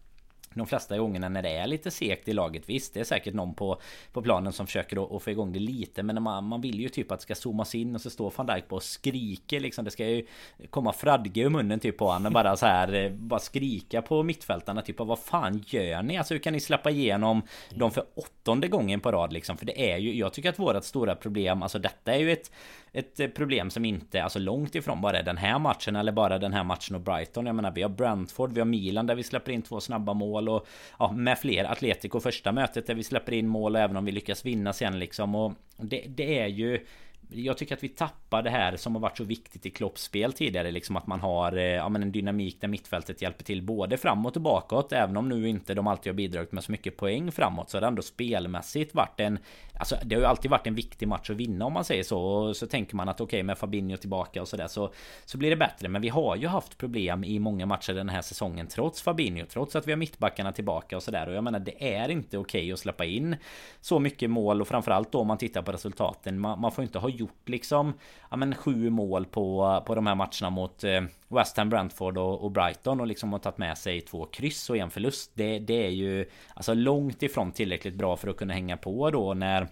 [0.59, 3.55] de flesta gångerna när det är lite segt i laget Visst det är säkert någon
[3.55, 3.81] på,
[4.13, 6.89] på planen som försöker att, att få igång det lite Men man, man vill ju
[6.89, 9.85] typ att det ska zoomas in och så står van Dijk på och skriker liksom
[9.85, 10.27] Det ska ju
[10.71, 14.83] komma fradge ur munnen typ på honom bara så här eh, Bara skrika på mittfältarna
[14.83, 16.19] typ Vad fan gör ni?
[16.19, 19.57] Alltså hur kan ni släppa igenom dem för åttonde gången på rad liksom?
[19.57, 22.51] För det är ju Jag tycker att vårat stora problem Alltså detta är ju ett
[22.93, 26.39] ett eh, problem som inte, alltså långt ifrån bara är den här matchen eller bara
[26.39, 27.47] den här matchen och Brighton.
[27.47, 30.48] Jag menar vi har Brentford, vi har Milan där vi släpper in två snabba mål
[30.49, 30.67] och
[30.99, 31.65] ja, med fler.
[31.65, 35.35] Atletico första mötet där vi släpper in mål även om vi lyckas vinna sen liksom.
[35.35, 36.87] Och det, det är ju
[37.31, 40.33] jag tycker att vi tappar det här som har varit så viktigt i Klopps spel
[40.33, 43.97] tidigare liksom att man har eh, ja, men en dynamik där mittfältet hjälper till både
[43.97, 47.33] framåt och bakåt även om nu inte de alltid har bidragit med så mycket poäng
[47.33, 49.39] framåt så har det ändå spelmässigt varit en
[49.81, 52.21] Alltså det har ju alltid varit en viktig match att vinna om man säger så
[52.21, 54.93] och så tänker man att okej okay, med Fabinho tillbaka och sådär så
[55.25, 55.89] Så blir det bättre.
[55.89, 59.77] Men vi har ju haft problem i många matcher den här säsongen trots Fabinho trots
[59.77, 62.73] att vi har mittbackarna tillbaka och sådär och jag menar det är inte okej okay
[62.73, 63.37] att släppa in
[63.81, 66.41] Så mycket mål och framförallt då om man tittar på resultaten.
[66.41, 67.93] Man, man får inte ha gjort liksom
[68.31, 72.45] Ja men sju mål på, på de här matcherna mot eh, West Ham, Brentford och,
[72.45, 75.31] och Brighton och liksom har tagit med sig två kryss och en förlust.
[75.35, 79.35] Det, det är ju alltså långt ifrån tillräckligt bra för att kunna hänga på då
[79.35, 79.69] när när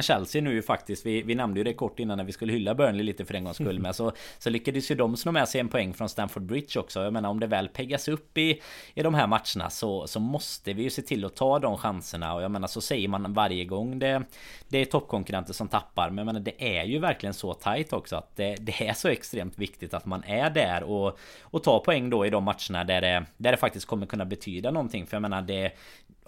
[0.00, 3.02] Chelsea nu faktiskt, vi, vi nämnde ju det kort innan när vi skulle hylla Burnley
[3.02, 5.68] lite för en gångs skull med så, så lyckades ju de slå med sig en
[5.68, 7.02] poäng från Stamford Bridge också.
[7.02, 8.60] Jag menar om det väl peggas upp i,
[8.94, 12.34] i de här matcherna så, så måste vi ju se till att ta de chanserna
[12.34, 14.22] och jag menar så säger man varje gång det,
[14.68, 16.10] det är toppkonkurrenter som tappar.
[16.10, 19.08] Men jag menar det är ju verkligen så tight också att det, det är så
[19.08, 23.00] extremt viktigt att man är där och, och tar poäng då i de matcherna där
[23.00, 25.06] det, där det faktiskt kommer kunna betyda någonting.
[25.06, 25.72] För jag menar det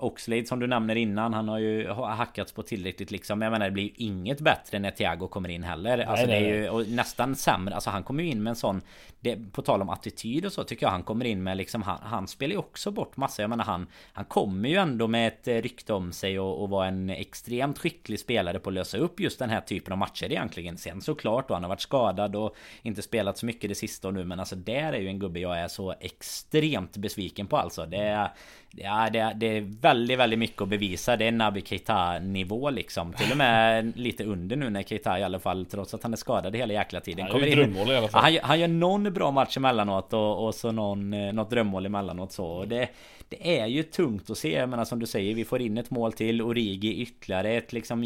[0.02, 3.42] Oxlade som du nämner innan Han har ju hackats på tillräckligt liksom.
[3.42, 5.96] Jag menar det blir ju inget bättre när Thiago kommer in heller.
[5.96, 7.74] Nej, Alltså nej, det är ju och nästan sämre.
[7.74, 8.82] Alltså han kommer ju in med en sån
[9.20, 11.98] det, På tal om attityd och så tycker jag han kommer in med liksom Han,
[12.02, 13.42] han spelar ju också bort massa.
[13.42, 16.86] Jag menar han Han kommer ju ändå med ett rykte om sig och, och vara
[16.86, 20.78] en extremt skicklig spelare på att lösa upp just den här typen av matcher egentligen.
[20.78, 24.14] Sen såklart då han har varit skadad och Inte spelat så mycket det sista och
[24.14, 27.86] nu men alltså där är ju en gubbe jag är så extremt besviken på alltså.
[27.86, 28.32] Det är
[28.76, 31.16] Ja det, det är väldigt väldigt mycket att bevisa.
[31.16, 33.12] Det är Naby Keita nivå liksom.
[33.12, 36.16] Till och med lite under nu när Keita i alla fall Trots att han är
[36.16, 37.76] skadad hela jäkla tiden kommer in.
[37.76, 38.22] i alla fall.
[38.22, 42.46] han, han gör någon bra match emellanåt och, och så någon, något drömmål emellanåt så.
[42.46, 42.88] Och det,
[43.28, 44.52] det är ju tungt att se.
[44.52, 46.42] Jag menar som du säger Vi får in ett mål till.
[46.42, 48.04] Origi ytterligare ett liksom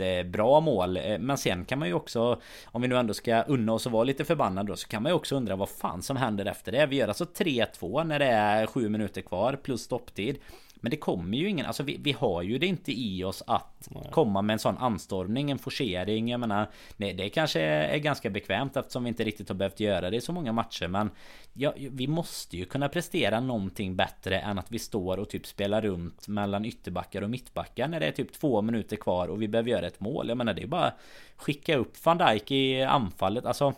[0.00, 0.96] jättebra mål.
[0.96, 3.92] Eh, men sen kan man ju också Om vi nu ändå ska unna oss att
[3.92, 6.72] vara lite förbannad då Så kan man ju också undra vad fan som händer efter
[6.72, 6.86] det.
[6.86, 10.38] Vi gör alltså 3-2 när det är 7 minuter kvar plus stopptid
[10.84, 13.88] men det kommer ju ingen, alltså vi, vi har ju det inte i oss att
[13.90, 14.08] Nej.
[14.12, 16.30] komma med en sån anstormning, en forcering.
[16.30, 20.10] Jag menar, det, det kanske är ganska bekvämt eftersom vi inte riktigt har behövt göra
[20.10, 20.88] det i så många matcher.
[20.88, 21.10] Men
[21.52, 25.82] ja, vi måste ju kunna prestera någonting bättre än att vi står och typ spelar
[25.82, 29.70] runt mellan ytterbackar och mittbackar när det är typ två minuter kvar och vi behöver
[29.70, 30.28] göra ett mål.
[30.28, 30.92] Jag menar det är bara
[31.36, 33.44] skicka upp van Dijk i anfallet.
[33.46, 33.74] Alltså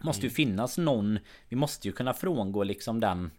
[0.00, 3.30] Måste ju finnas någon Vi måste ju kunna frångå liksom den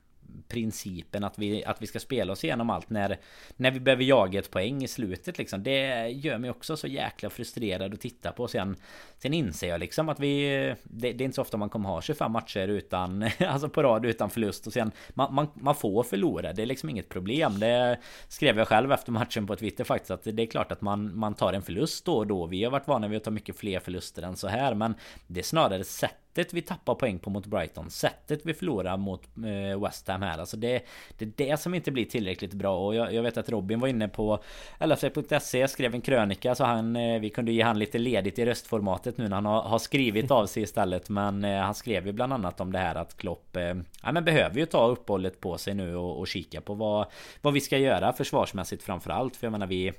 [0.48, 3.20] principen att vi, att vi ska spela oss igenom allt när,
[3.56, 5.64] när vi behöver jaga ett poäng i slutet liksom.
[5.64, 8.48] Det gör mig också så jäkla frustrerad att titta på.
[8.48, 8.76] Sen,
[9.18, 10.46] sen inser jag liksom att vi...
[10.84, 13.30] Det, det är inte så ofta man kommer ha 25 matcher utan...
[13.40, 14.92] Alltså på rad utan förlust och sen...
[15.10, 17.60] Man, man, man får förlora, det är liksom inget problem.
[17.60, 21.18] Det skrev jag själv efter matchen på Twitter faktiskt att det är klart att man,
[21.18, 22.46] man tar en förlust då och då.
[22.46, 24.96] Vi har varit vana vid att ta mycket fler förluster än så här men
[25.28, 29.22] det är snarare sätt sättet vi tappar poäng på mot Brighton Sättet vi förlorar mot
[29.38, 30.86] eh, West Ham här Alltså det,
[31.18, 32.78] det är det som inte blir tillräckligt bra.
[32.78, 34.40] Och jag, jag vet att Robin var inne på
[34.80, 39.18] LFC.se Skrev en krönika så han eh, Vi kunde ge han lite ledigt i röstformatet
[39.18, 41.10] nu när han har, har skrivit av sig istället.
[41.10, 43.58] Men eh, han skrev ju bland annat om det här att Klopp
[44.04, 47.06] Ja men behöver ju ta uppehållet på sig nu och, och kika på vad
[47.42, 49.94] Vad vi ska göra försvarsmässigt framförallt För jag menar vi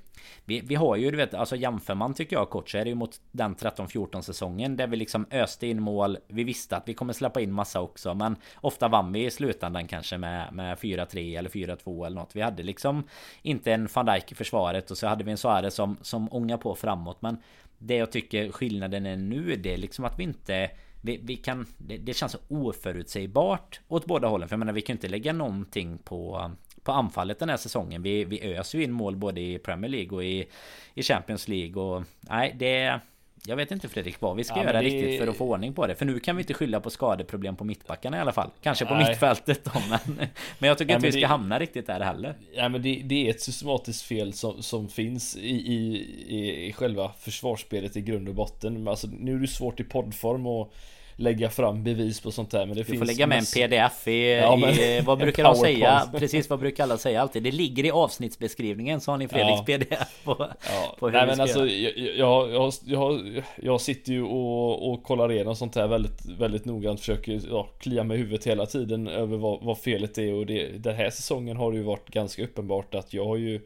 [0.45, 2.89] vi, vi har ju du vet Alltså jämför man tycker jag kort så är det
[2.89, 6.95] ju mot den 13-14 säsongen Där vi liksom öste in mål Vi visste att vi
[6.95, 11.39] kommer släppa in massa också men ofta vann vi i slutändan kanske med, med 4-3
[11.39, 12.37] eller 4-2 eller något.
[12.37, 13.05] Vi hade liksom
[13.43, 16.57] inte en van Dijk i försvaret och så hade vi en Suarez som, som ångar
[16.57, 17.37] på framåt men
[17.79, 21.67] det jag tycker skillnaden är nu det är liksom att vi inte vi, vi kan,
[21.79, 24.49] det, det känns så oförutsägbart åt båda hållen.
[24.49, 26.51] För jag menar vi kan inte lägga någonting på
[26.87, 28.03] på anfallet den här säsongen.
[28.03, 30.47] Vi, vi öser ju in mål både i Premier League och i,
[30.95, 33.01] i Champions League och nej det
[33.49, 34.89] jag vet inte Fredrik vad vi ska ja, göra det...
[34.89, 35.95] riktigt för att få ordning på det.
[35.95, 38.51] För nu kan vi inte skylla på skadeproblem på mittbackarna i alla fall.
[38.63, 39.09] Kanske på Nej.
[39.09, 40.29] mittfältet då men...
[40.59, 41.27] Men jag tycker ja, inte vi ska det...
[41.27, 42.35] hamna riktigt där heller.
[42.55, 47.13] Ja men det, det, är ett systematiskt fel som, som finns i, i, i själva
[47.19, 48.89] försvarsspelet i grund och botten.
[48.89, 50.75] Alltså nu är det svårt i poddform och
[51.17, 54.09] lägga fram bevis på sånt här men det du finns får lägga med en pdf
[54.09, 56.09] i, ja, men, i vad brukar de säga?
[56.19, 57.43] Precis vad brukar alla säga alltid?
[57.43, 59.79] Det ligger i avsnittsbeskrivningen så har ni Fredriks ja.
[59.79, 60.97] pdf på, ja.
[60.99, 65.33] på hur Nej men alltså jag, jag, jag, jag, jag sitter ju och, och kollar
[65.33, 69.63] igenom sånt här väldigt, väldigt noggrant Försöker ja, klia i huvudet hela tiden över vad,
[69.63, 73.15] vad felet är och det, den här säsongen har det ju varit ganska uppenbart att
[73.15, 73.61] jag har ju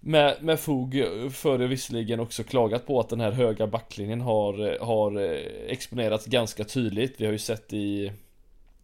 [0.00, 1.04] med, med fog
[1.58, 6.64] det visserligen också klagat på att den här höga backlinjen har, har eh, exponerats ganska
[6.64, 7.20] tydligt.
[7.20, 8.12] Vi har ju sett i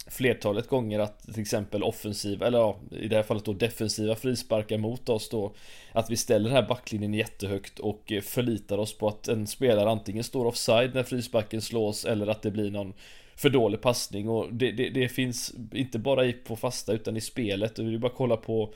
[0.07, 4.79] flertalet gånger att till exempel offensiva, eller ja, i det här fallet då defensiva frisparkar
[4.79, 5.53] mot oss då
[5.93, 9.91] Att vi ställer den här backlinjen jättehögt och eh, förlitar oss på att en spelare
[9.91, 12.93] antingen står offside när frisparken slås eller att det blir någon
[13.37, 17.21] för dålig passning och det, det, det finns inte bara i på fasta utan i
[17.21, 18.75] spelet och vi bara kolla på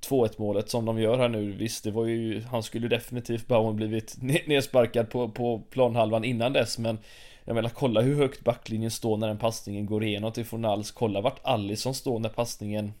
[0.00, 1.52] 2-1 målet som de gör här nu.
[1.52, 6.78] Visst det var ju Han skulle definitivt Bowen blivit nedsparkad på, på planhalvan innan dess
[6.78, 6.98] men
[7.44, 10.90] Jag menar kolla hur högt backlinjen står när den passningen går igenom till Fornals.
[10.90, 12.92] Kolla vart Allison står när passningen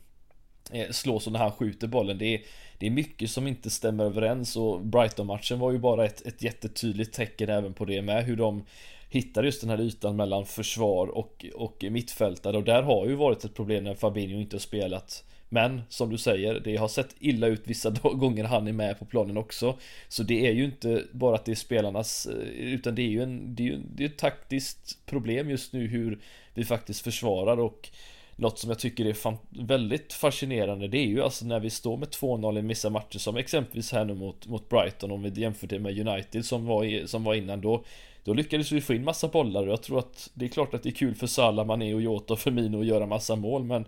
[0.72, 2.18] eh, Slås och när han skjuter bollen.
[2.18, 2.40] Det är,
[2.78, 7.14] det är mycket som inte stämmer överens och Brighton-matchen var ju bara ett, ett jättetydligt
[7.14, 8.64] tecken även på det med hur de
[9.10, 12.56] hittar just den här ytan mellan försvar och, och mittfältare.
[12.56, 15.24] Och där har ju varit ett problem när Fabinho inte har spelat
[15.56, 19.04] men som du säger, det har sett illa ut vissa gånger han är med på
[19.04, 19.76] planen också.
[20.08, 23.22] Så det är ju inte bara att det är spelarnas, eh, utan det är ju
[23.22, 26.18] en, det är ju, det är ett taktiskt problem just nu hur
[26.54, 27.90] vi faktiskt försvarar och
[28.36, 31.96] något som jag tycker är fan, väldigt fascinerande det är ju alltså när vi står
[31.96, 35.66] med 2-0 i vissa matcher som exempelvis här nu mot, mot Brighton om vi jämför
[35.66, 37.84] det med United som var, som var innan då
[38.24, 40.82] Då lyckades vi få in massa bollar och jag tror att det är klart att
[40.82, 43.84] det är kul för Salah, Mané och Jota och Firmino att göra massa mål men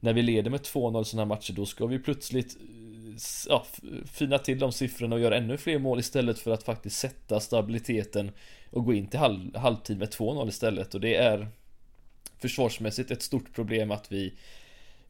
[0.00, 3.16] när vi leder med 2-0 sådana här matcher då ska vi plötsligt eh,
[3.48, 3.66] ja,
[4.12, 8.30] fina till de siffrorna och göra ännu fler mål istället för att faktiskt sätta stabiliteten
[8.70, 10.94] och gå in till halv, halvtid med 2-0 istället.
[10.94, 11.48] Och det är
[12.38, 14.34] försvarsmässigt ett stort problem att vi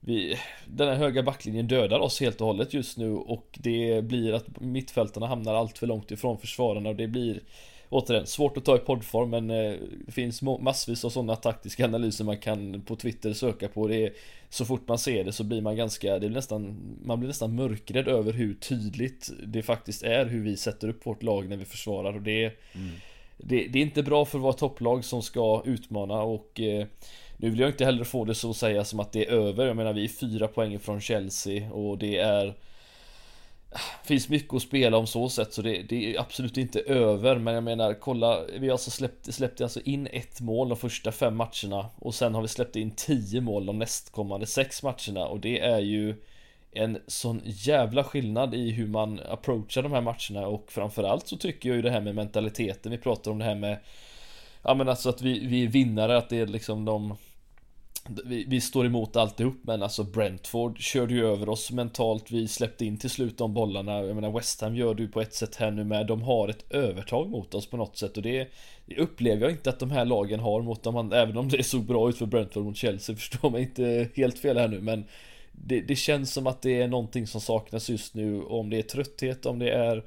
[0.00, 4.32] vi, den här höga backlinjen dödar oss helt och hållet just nu och det blir
[4.32, 7.40] att mittfältarna hamnar allt för långt ifrån försvararna och det blir
[7.88, 9.74] Återigen, svårt att ta i poddform men eh,
[10.06, 13.88] det finns massvis av sådana taktiska analyser man kan på Twitter söka på.
[13.88, 14.12] Det är,
[14.48, 17.54] så fort man ser det så blir man ganska, det är nästan, man blir nästan
[17.54, 21.64] mörkrädd över hur tydligt det faktiskt är hur vi sätter upp vårt lag när vi
[21.64, 22.90] försvarar och det mm.
[23.36, 26.86] det, det, är inte bra för vara topplag som ska utmana och eh,
[27.36, 29.66] nu vill jag inte heller få det så att säga som att det är över.
[29.66, 32.54] Jag menar vi är fyra poäng från Chelsea och det är
[34.04, 37.38] Finns mycket att spela om så sätt så det, det, är absolut inte över.
[37.38, 41.12] Men jag menar kolla Vi har alltså släppt, släppte alltså in ett mål de första
[41.12, 45.26] fem matcherna Och sen har vi släppt in tio mål de nästkommande sex matcherna.
[45.26, 46.14] Och det är ju
[46.72, 50.46] En sån jävla skillnad i hur man approachar de här matcherna.
[50.46, 53.54] Och framförallt så tycker jag ju det här med mentaliteten Vi pratar om det här
[53.54, 53.78] med
[54.62, 57.16] Ja men alltså att vi, vi är vinnare, att det är liksom de
[58.24, 62.30] vi, vi, står emot alltihop men alltså Brentford körde ju över oss mentalt.
[62.30, 63.92] Vi släppte in till slut de bollarna.
[63.92, 66.06] Jag menar West Ham gör du på ett sätt här nu med.
[66.06, 68.48] De har ett övertag mot oss på något sätt och det,
[68.86, 71.84] det upplever jag inte att de här lagen har mot dem Även om det såg
[71.84, 75.04] bra ut för Brentford mot Chelsea Förstår mig inte helt fel här nu men
[75.52, 78.42] det, det känns som att det är någonting som saknas just nu.
[78.42, 80.04] Om det är trötthet, om det är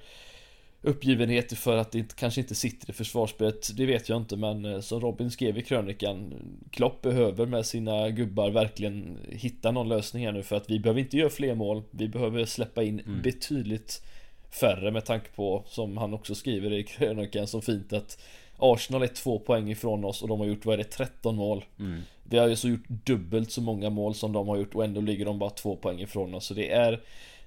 [0.82, 4.80] uppgivenhet för att det kanske inte sitter i försvarsspelet Det vet jag inte men eh,
[4.80, 6.34] som Robin skrev i krönikan
[6.72, 11.02] Klopp behöver med sina gubbar verkligen hitta någon lösning här nu för att vi behöver
[11.02, 13.22] inte göra fler mål Vi behöver släppa in mm.
[13.22, 14.04] betydligt
[14.52, 18.20] färre med tanke på som han också skriver i krönikan så fint att
[18.58, 21.66] Arsenal är två poäng ifrån oss och de har gjort, vad är det, 13 mål
[21.80, 22.02] mm.
[22.24, 25.02] Vi har ju så gjort dubbelt så många mål som de har gjort och ändå
[25.02, 27.02] ligger de bara två poäng ifrån oss så det är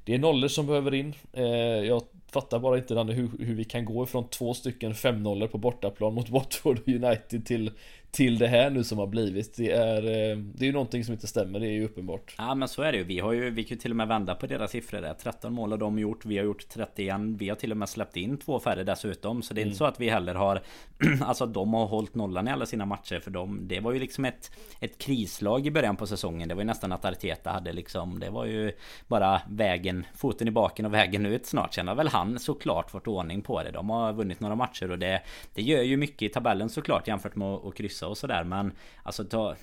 [0.05, 1.15] det är nollor som behöver in.
[1.33, 1.45] Eh,
[1.87, 5.59] Jag Fattar bara inte Danne hur, hur vi kan gå ifrån två stycken 5-0 på
[5.59, 7.71] bortaplan mot Watford och United till
[8.12, 9.57] till det här nu som har blivit.
[9.57, 12.35] Det är, eh, det är ju någonting som inte stämmer, det är ju uppenbart.
[12.38, 13.05] Ja men så är det ju.
[13.05, 15.14] Vi har ju, vi kan ju till och med vända på deras siffror där.
[15.14, 17.20] 13 mål har de gjort, vi har gjort 31.
[17.38, 19.42] Vi har till och med släppt in två färre dessutom.
[19.42, 19.68] Så det är mm.
[19.68, 20.62] inte så att vi heller har
[21.22, 23.61] Alltså de har hållit nollan i alla sina matcher för dem.
[23.62, 26.48] Det var ju liksom ett, ett krislag i början på säsongen.
[26.48, 28.72] Det var ju nästan att Arteta hade liksom Det var ju
[29.09, 31.74] bara vägen, foten i baken och vägen ut snart.
[31.74, 33.70] Sen har väl han såklart fått ordning på det.
[33.70, 35.22] De har vunnit några matcher och det,
[35.55, 38.44] det gör ju mycket i tabellen såklart jämfört med att kryssa och sådär.
[38.44, 38.72] Men
[39.03, 39.55] alltså ta,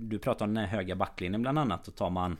[0.00, 1.88] du pratar om den höga backlinjen bland annat.
[1.88, 2.36] Och tar man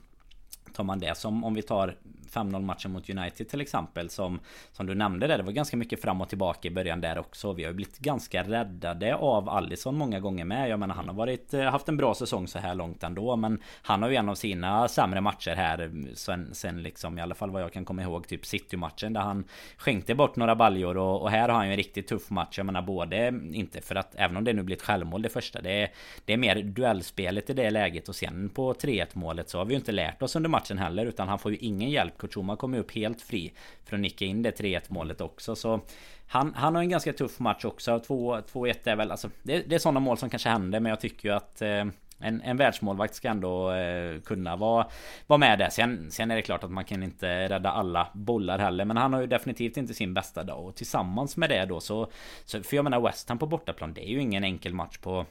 [0.73, 1.97] Tar man det som om vi tar
[2.35, 4.41] 5-0 matchen mot United till exempel som
[4.73, 7.53] Som du nämnde där, det var ganska mycket fram och tillbaka i början där också.
[7.53, 10.69] Vi har ju blivit ganska räddade av Allison många gånger med.
[10.69, 13.63] Jag menar han har varit eh, Haft en bra säsong så här långt ändå Men
[13.83, 17.35] Han har ju en av sina sämre matcher här eh, Sen, sen liksom i alla
[17.35, 19.45] fall vad jag kan komma ihåg Typ City-matchen där han
[19.77, 22.59] Skänkte bort några baljor och, och, här har han ju en riktigt tuff match.
[22.59, 25.29] Jag menar både mm, Inte för att Även om det nu blir ett självmål det
[25.29, 25.91] första Det är,
[26.25, 29.73] det är mer duellspelet i det läget och sen på 3-1 målet så har vi
[29.73, 32.79] ju inte lärt oss under matchen heller Utan han får ju ingen hjälp Kuchuma kommer
[32.79, 33.53] upp helt fri
[33.85, 35.81] För att nicka in det 3-1 målet också så
[36.27, 39.79] han, han har en ganska tuff match också 2-1 är väl alltså det, det är
[39.79, 41.85] sådana mål som kanske händer men jag tycker ju att eh,
[42.23, 44.87] en, en världsmålvakt ska ändå eh, kunna vara,
[45.27, 45.69] vara med där.
[45.71, 48.85] Sen, sen är det klart att man kan inte rädda alla bollar heller.
[48.85, 50.67] Men han har ju definitivt inte sin bästa dag.
[50.67, 52.11] Och tillsammans med det då så...
[52.45, 53.95] så för jag menar West Ham på bortaplan.
[53.95, 55.27] Det är ju ingen enkel match på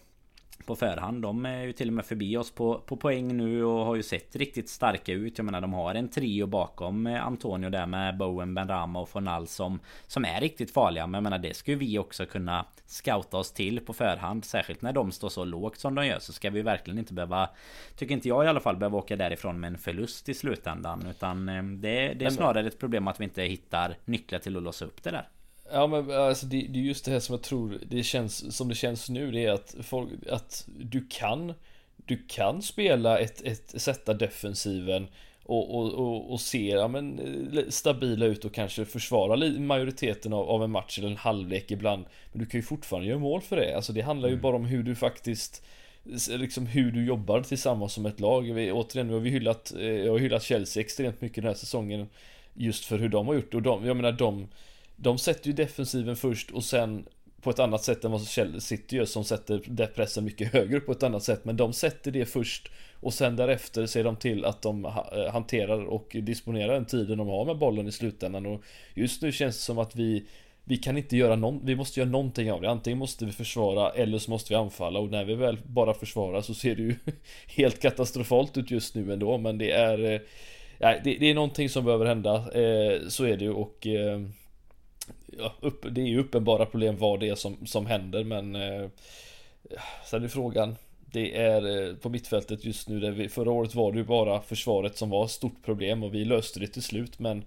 [0.62, 1.22] på förhand.
[1.22, 4.04] De är ju till och med förbi oss på, på poäng nu och har ju
[4.04, 5.38] sett riktigt starka ut.
[5.38, 9.80] Jag menar de har en trio bakom Antonio där med Bowen, Benrama och Fornal som,
[10.08, 11.08] som är riktigt farliga.
[11.08, 14.46] Men jag menar det skulle vi också kunna scouta oss till på förhand.
[14.46, 17.50] Särskilt när de står så lågt som de gör så ska vi verkligen inte behöva
[17.96, 21.08] Tycker inte jag i alla fall behöva åka därifrån med en förlust i slutändan.
[21.10, 24.64] Utan eh, det, det är snarare ett problem att vi inte hittar nycklar till att
[24.64, 25.28] låsa upp det där.
[25.74, 28.68] Ja men alltså det, det är just det här som jag tror det känns som
[28.68, 31.54] det känns nu det är att folk, att du kan
[32.06, 35.08] Du kan spela ett, ett sätta defensiven
[35.44, 37.20] och, och, och, och se ja, men,
[37.70, 42.06] stabila ut och kanske försvara majoriteten av, av en match eller en halvlek ibland.
[42.32, 43.76] Men du kan ju fortfarande göra mål för det.
[43.76, 44.42] Alltså det handlar ju mm.
[44.42, 45.64] bara om hur du faktiskt
[46.30, 48.54] Liksom hur du jobbar tillsammans som ett lag.
[48.54, 51.54] Vi, Återigen, nu har vi hyllat eh, Jag har hyllat Chelsea extremt mycket den här
[51.54, 52.10] säsongen
[52.54, 54.48] Just för hur de har gjort och de, jag menar de
[55.02, 57.06] de sätter ju defensiven först och sen
[57.42, 58.22] på ett annat sätt än vad
[58.62, 61.46] City gör som sätter pressen mycket högre på ett annat sätt.
[61.46, 64.92] Men de sätter det först Och sen därefter ser de till att de eh,
[65.32, 68.46] hanterar och disponerar den tiden de har med bollen i slutändan.
[68.46, 70.26] Och Just nu känns det som att vi
[70.64, 72.70] Vi kan inte göra någon, vi måste göra någonting av det.
[72.70, 75.00] Antingen måste vi försvara eller så måste vi anfalla.
[75.00, 76.96] Och när vi väl bara försvarar så ser det ju
[77.48, 79.38] Helt katastrofalt ut just nu ändå.
[79.38, 80.22] Men det är eh,
[80.80, 83.52] Nej, det, det är någonting som behöver hända eh, Så är det ju.
[83.52, 84.22] Och eh,
[85.38, 88.90] ja, upp, det är ju uppenbara problem vad det är som, som händer men eh,
[90.06, 90.76] Sen är frågan
[91.12, 94.42] Det är eh, på mittfältet just nu där vi, Förra året var det ju bara
[94.42, 97.46] försvaret som var ett stort problem och vi löste det till slut men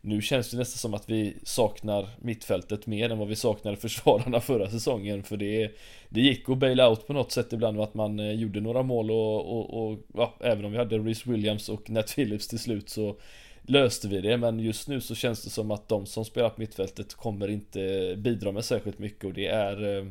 [0.00, 4.40] Nu känns det nästan som att vi saknar mittfältet mer än vad vi saknade försvararna
[4.40, 5.70] förra säsongen för det
[6.08, 9.10] Det gick att baila out på något sätt ibland att man eh, gjorde några mål
[9.10, 12.88] och, och, och ja, även om vi hade Rhys Williams och Nat Phillips till slut
[12.88, 13.16] så
[13.66, 16.60] löste vi det men just nu så känns det som att de som spelar på
[16.60, 20.06] mittfältet kommer inte bidra med särskilt mycket och det är eh,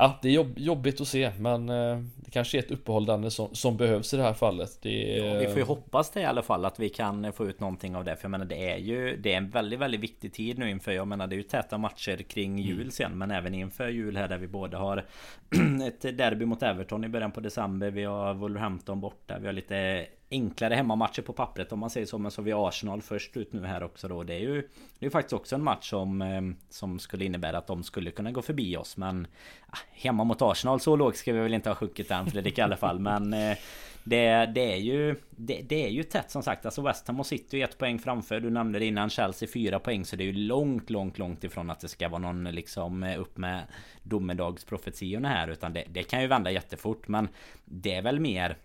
[0.00, 3.54] Ja, det är jobb, jobbigt att se men eh, det kanske är ett uppehållande som,
[3.54, 4.78] som behövs i det här fallet.
[4.82, 5.24] Det är...
[5.24, 7.96] ja, vi får ju hoppas det i alla fall att vi kan få ut någonting
[7.96, 8.16] av det.
[8.16, 10.92] För jag menar det är ju Det är en väldigt, väldigt viktig tid nu inför
[10.92, 12.66] Jag menar det är ju täta matcher kring mm.
[12.66, 12.90] jul mm.
[12.90, 14.96] sen Men även inför jul här där vi både har
[15.86, 20.06] Ett derby mot Everton i början på december Vi har Wolverhampton borta Vi har lite
[20.30, 22.18] enklare hemmamatcher på pappret om man säger så.
[22.18, 24.22] Men så har vi Arsenal först ut nu här också då.
[24.22, 24.68] Det är ju
[24.98, 28.32] Det är faktiskt också en match som eh, Som skulle innebära att de skulle kunna
[28.32, 29.26] gå förbi oss men
[29.70, 32.60] ah, Hemma mot Arsenal så lågt ska vi väl inte ha sjunkit än Fredrik i
[32.60, 33.56] alla fall men eh,
[34.04, 37.26] det, det, är ju det, det, är ju tätt som sagt Alltså West Ham och
[37.26, 40.32] City ett poäng framför Du nämnde det innan Chelsea fyra poäng Så det är ju
[40.32, 43.62] långt långt långt ifrån att det ska vara någon liksom eh, upp med
[44.02, 47.28] Domedagsprofetiorna här Utan det, det kan ju vända jättefort Men
[47.64, 48.56] det är väl mer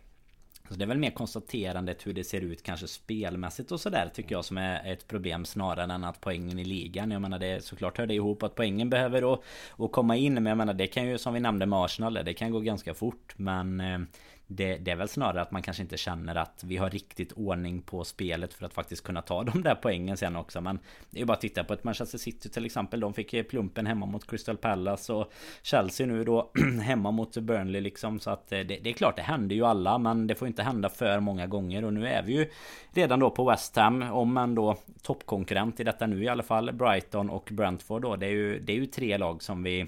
[0.69, 4.35] så det är väl mer konstaterandet hur det ser ut kanske spelmässigt och sådär tycker
[4.35, 7.11] jag som är ett problem snarare än att poängen i ligan.
[7.11, 10.45] Jag menar det såklart hör det ihop att poängen behöver att, Och komma in men
[10.45, 13.33] jag menar det kan ju som vi nämnde med Arsenal det kan gå ganska fort
[13.37, 13.99] men eh,
[14.47, 17.81] det, det, är väl snarare att man kanske inte känner att vi har riktigt ordning
[17.81, 20.61] på spelet för att faktiskt kunna ta de där poängen sen också.
[20.61, 20.79] Men
[21.09, 22.99] det är ju bara att titta på ett Manchester City till exempel.
[22.99, 25.31] De fick plumpen hemma mot Crystal Palace och
[25.61, 28.19] Chelsea nu då hemma mot Burnley liksom.
[28.19, 29.97] Så att eh, det, det är klart, det händer ju alla.
[29.97, 31.85] Men det får inte hända för många gånger.
[31.85, 32.49] Och nu är vi ju
[32.93, 34.01] redan då på West Ham.
[34.01, 36.71] Om en då toppkonkurrent i detta nu i alla fall.
[36.73, 38.15] Brighton och Brentford då.
[38.15, 39.87] Det är ju, det är ju tre lag som vi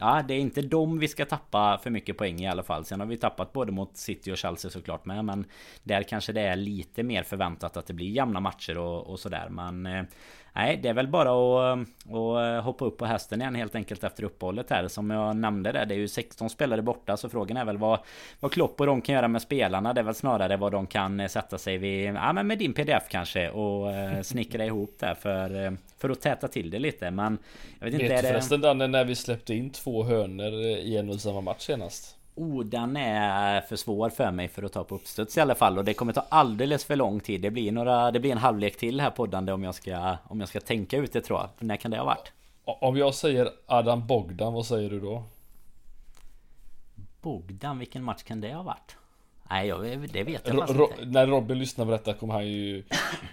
[0.00, 2.84] Ja, det är inte dem vi ska tappa för mycket poäng i alla fall.
[2.84, 5.24] Sen har vi tappat både mot City och Chelsea såklart med.
[5.24, 5.44] Men
[5.82, 9.48] där kanske det är lite mer förväntat att det blir jämna matcher och, och sådär.
[9.50, 10.04] Men eh,
[10.58, 11.78] Nej, det är väl bara att,
[12.12, 14.88] att hoppa upp på hästen igen helt enkelt efter uppehållet här.
[14.88, 17.16] Som jag nämnde där, det är ju 16 spelare borta.
[17.16, 17.98] Så frågan är väl vad,
[18.40, 19.94] vad Klopp och de kan göra med spelarna.
[19.94, 23.08] Det är väl snarare vad de kan sätta sig vid, ja men med din pdf
[23.08, 23.50] kanske.
[23.50, 27.10] Och eh, snickra ihop där för, eh, för att täta till det lite.
[27.10, 27.38] Men
[27.78, 28.08] jag vet inte.
[28.08, 31.66] Vet du förresten Danne när vi släppte in två hörner i en och samma match
[31.66, 32.17] senast?
[32.38, 35.78] Oh, den är för svår för mig för att ta på uppstuds i alla fall.
[35.78, 37.40] Och det kommer ta alldeles för lång tid.
[37.40, 40.48] Det blir, några, det blir en halvlek till här poddande om jag ska, om jag
[40.48, 41.48] ska tänka ut det tror jag.
[41.58, 42.32] När kan det ha varit?
[42.64, 45.22] Om jag säger Adam Bogdan, vad säger du då?
[47.20, 48.96] Bogdan, vilken match kan det ha varit?
[49.50, 49.80] Nej, jag,
[50.12, 51.04] det vet jag faktiskt inte.
[51.04, 52.84] När Robin lyssnar på detta kommer han ju,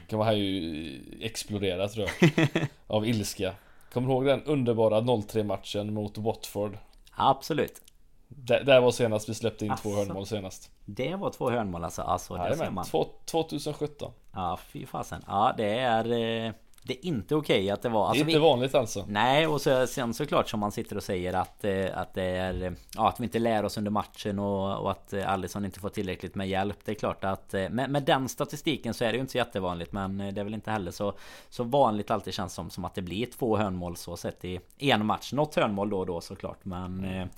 [0.09, 2.39] kommer han ju explodera tror jag.
[2.87, 3.53] av ilska.
[3.93, 6.77] Kommer du ihåg den underbara 0-3 matchen mot Watford?
[7.11, 7.81] Absolut.
[8.27, 10.71] Det, det var senast vi släppte in alltså, två hörnmål senast.
[10.85, 12.01] Det var två hörnmål alltså.
[12.01, 12.85] alltså det ser man.
[13.25, 14.11] 2017.
[14.33, 15.23] Ja, fy fasen.
[15.27, 16.05] Ja, det är...
[16.45, 16.53] Eh,
[16.87, 18.07] det är inte okej okay att det var...
[18.07, 19.05] Alltså, det är inte vi, vanligt alltså.
[19.07, 22.75] Nej, och så, sen såklart som man sitter och säger att, eh, att det är...
[22.95, 25.89] Ja, att vi inte lär oss under matchen och, och att eh, Alisson inte får
[25.89, 26.77] tillräckligt med hjälp.
[26.85, 29.91] Det är klart att med, med den statistiken så är det ju inte så jättevanligt.
[29.91, 31.13] Men det är väl inte heller så,
[31.49, 35.05] så vanligt alltid känns som, som att det blir två hörnmål så sett i en
[35.05, 35.33] match.
[35.33, 36.65] Något hörnmål då och då såklart.
[36.65, 36.99] Men...
[37.05, 37.29] Mm.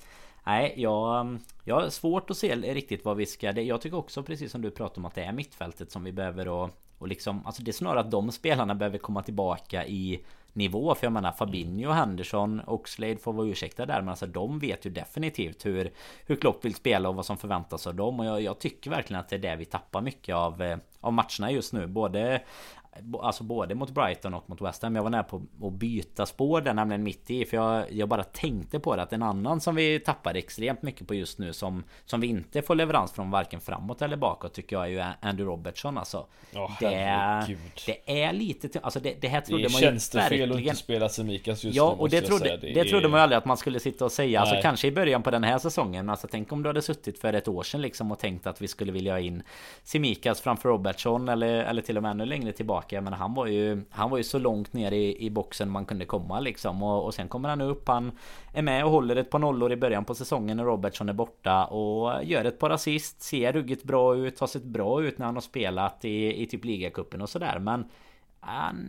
[0.48, 3.60] Nej, jag, mm, jag har svårt att se riktigt vad vi ska...
[3.60, 6.48] Jag tycker också precis som du pratar om att det är mittfältet som vi behöver
[6.48, 7.46] och, och liksom...
[7.46, 10.20] Alltså det är snarare att de spelarna behöver komma tillbaka i
[10.52, 10.94] nivå.
[10.94, 14.00] För jag menar Fabinho, Henderson, Oxlade får vara ursäkta där.
[14.00, 15.90] Men alltså de vet ju definitivt hur,
[16.26, 18.20] hur Klopp vill spela och vad som förväntas av dem.
[18.20, 21.12] Och jag, jag tycker verkligen att det är det vi tappar mycket av, eh, av
[21.12, 21.86] matcherna just nu.
[21.86, 22.42] Både
[23.20, 24.96] Alltså både mot Brighton och mot West Ham.
[24.96, 27.44] Jag var nära på att byta spår där nämligen mitt i.
[27.44, 31.08] För jag, jag bara tänkte på det att en annan som vi tappar extremt mycket
[31.08, 31.52] på just nu.
[31.52, 34.54] Som, som vi inte får leverans från varken framåt eller bakåt.
[34.54, 36.26] Tycker jag är ju Andrew Robertson alltså.
[36.54, 36.88] Oh, det,
[37.86, 38.80] det är lite...
[38.82, 40.52] Alltså det, det här trodde det man ju verkligen...
[40.52, 43.22] att inte spela Semikas just ja, nu och det trodde, det, det trodde man ju
[43.22, 44.40] aldrig att man skulle sitta och säga.
[44.40, 44.58] Alltså, Nej.
[44.58, 46.10] Alltså kanske i början på den här säsongen.
[46.10, 48.68] Alltså tänk om du hade suttit för ett år sedan liksom och tänkt att vi
[48.68, 49.42] skulle vilja ha in
[49.82, 51.28] Semikas framför Robertson.
[51.28, 52.87] Eller, eller till och med ännu längre tillbaka.
[52.92, 56.04] Men han var ju han var ju så långt ner i, i boxen man kunde
[56.04, 56.82] komma liksom.
[56.82, 57.88] Och, och sen kommer han upp.
[57.88, 58.12] Han
[58.52, 61.64] är med och håller ett par nollor i början på säsongen när Robertson är borta.
[61.64, 63.22] Och gör ett par assist.
[63.22, 64.40] Ser ruggigt bra ut.
[64.40, 67.58] Har sett bra ut när han har spelat i, i typ ligacupen och sådär.
[67.58, 67.84] Men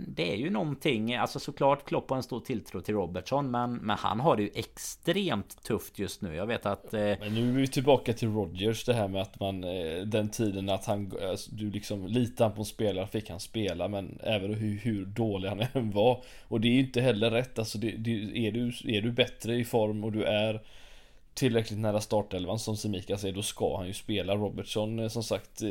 [0.07, 3.97] det är ju någonting, alltså såklart Klopp har en stor tilltro till Robertson men, men
[3.97, 6.35] han har det ju extremt tufft just nu.
[6.35, 6.93] Jag vet att...
[6.93, 6.99] Eh...
[6.99, 10.69] Men nu är vi tillbaka till Rodgers det här med att man eh, Den tiden
[10.69, 14.77] att han alltså, Du liksom litar på en spelare fick han spela men även hur,
[14.77, 16.23] hur dålig han än var.
[16.47, 19.55] Och det är ju inte heller rätt alltså det, det, är, du, är du bättre
[19.55, 20.61] i form och du är
[21.39, 24.35] tillräckligt nära startelvan som Semika säger, då ska han ju spela.
[24.35, 25.69] Robertson, eh, som sagt, eh,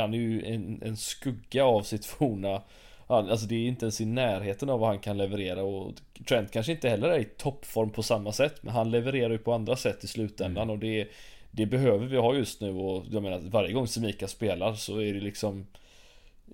[0.00, 2.62] han är ju en, en skugga av sitt forna
[3.06, 5.92] Alltså det är inte ens i närheten av vad han kan leverera och
[6.28, 9.52] Trent kanske inte heller är i toppform på samma sätt Men han levererar ju på
[9.52, 10.70] andra sätt i slutändan mm.
[10.72, 11.08] och det
[11.50, 15.14] Det behöver vi ha just nu och jag menar varje gång Semika spelar så är
[15.14, 15.66] det liksom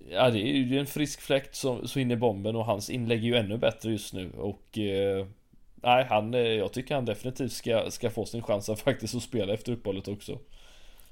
[0.09, 3.19] Ja det är ju en frisk fläkt så, så in i bomben och hans inlägg
[3.19, 5.25] är ju ännu bättre just nu och eh,
[5.83, 9.23] Nej, han, eh, jag tycker han definitivt ska, ska få sin chans att faktiskt att
[9.23, 10.39] spela efter uppehållet också.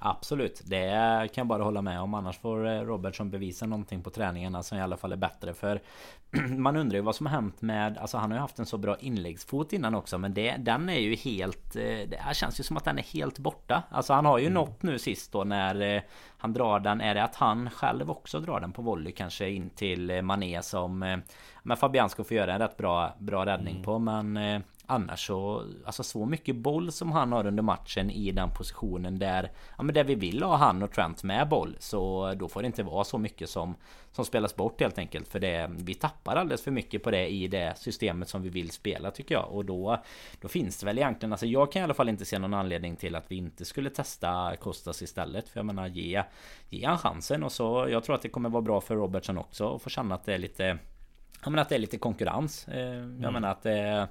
[0.01, 0.89] Absolut, det
[1.33, 2.13] kan jag bara hålla med om.
[2.13, 5.53] Annars får eh, Robertson bevisa någonting på träningarna som i alla fall är bättre.
[5.53, 5.81] För
[6.57, 7.97] man undrar ju vad som har hänt med...
[7.97, 10.17] Alltså han har ju haft en så bra inläggsfot innan också.
[10.17, 11.75] Men det, den är ju helt...
[11.75, 13.83] Eh, det här känns ju som att den är helt borta.
[13.89, 14.53] Alltså han har ju mm.
[14.53, 16.03] nått nu sist då när
[16.37, 17.01] han drar den.
[17.01, 21.21] Är det att han själv också drar den på volley kanske in till Mané som...
[21.63, 23.83] Men Fabian ska få göra en rätt bra, bra räddning mm.
[23.83, 23.99] på.
[23.99, 24.37] Men
[24.91, 29.51] Annars så, alltså så mycket boll som han har under matchen i den positionen där
[29.77, 32.65] Ja men där vi vill ha han och Trent med boll Så då får det
[32.65, 33.75] inte vara så mycket som
[34.11, 35.27] Som spelas bort helt enkelt.
[35.27, 38.71] För det, vi tappar alldeles för mycket på det i det systemet som vi vill
[38.71, 39.51] spela tycker jag.
[39.51, 40.03] Och då
[40.41, 42.95] Då finns det väl egentligen Alltså jag kan i alla fall inte se någon anledning
[42.95, 45.49] till att vi inte skulle testa Kostas istället.
[45.49, 46.23] För jag menar ge
[46.69, 47.43] Ge han chansen.
[47.43, 50.15] Och så Jag tror att det kommer vara bra för Robertson också att få känna
[50.15, 50.79] att det är lite
[51.43, 52.67] Ja men att det är lite konkurrens.
[52.67, 53.33] Eh, jag mm.
[53.33, 54.03] menar att, eh,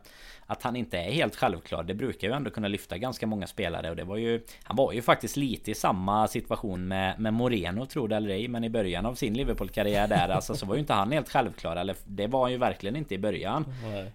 [0.47, 1.83] att han inte är helt självklar.
[1.83, 3.91] Det brukar ju ändå kunna lyfta ganska många spelare.
[3.91, 4.45] Och det var ju...
[4.63, 8.49] Han var ju faktiskt lite i samma situation med, med Moreno, tror det eller ej.
[8.49, 11.77] Men i början av sin Liverpool-karriär där alltså, så var ju inte han helt självklar.
[11.77, 13.65] Eller det var han ju verkligen inte i början.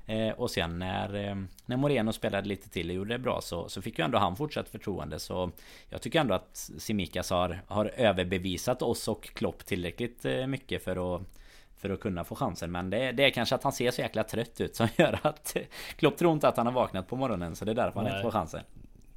[0.05, 1.35] Eh, och sen när,
[1.65, 4.35] när Moreno spelade lite till och gjorde det bra så, så fick ju ändå han
[4.35, 5.19] fortsatt förtroende.
[5.19, 5.51] Så
[5.89, 11.21] jag tycker ändå att Simikas har, har överbevisat oss och Klopp tillräckligt mycket för att
[11.83, 12.71] för att kunna få chansen.
[12.71, 15.57] Men det, det är kanske att han ser så jäkla trött ut som gör att
[15.95, 18.21] Klopp tror inte att han har vaknat på morgonen så det är därför han inte
[18.21, 18.61] får chansen.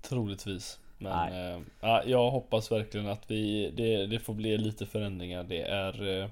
[0.02, 0.78] Troligtvis.
[0.98, 5.44] Men äh, jag hoppas verkligen att vi, det, det får bli lite förändringar.
[5.44, 6.28] Det är äh,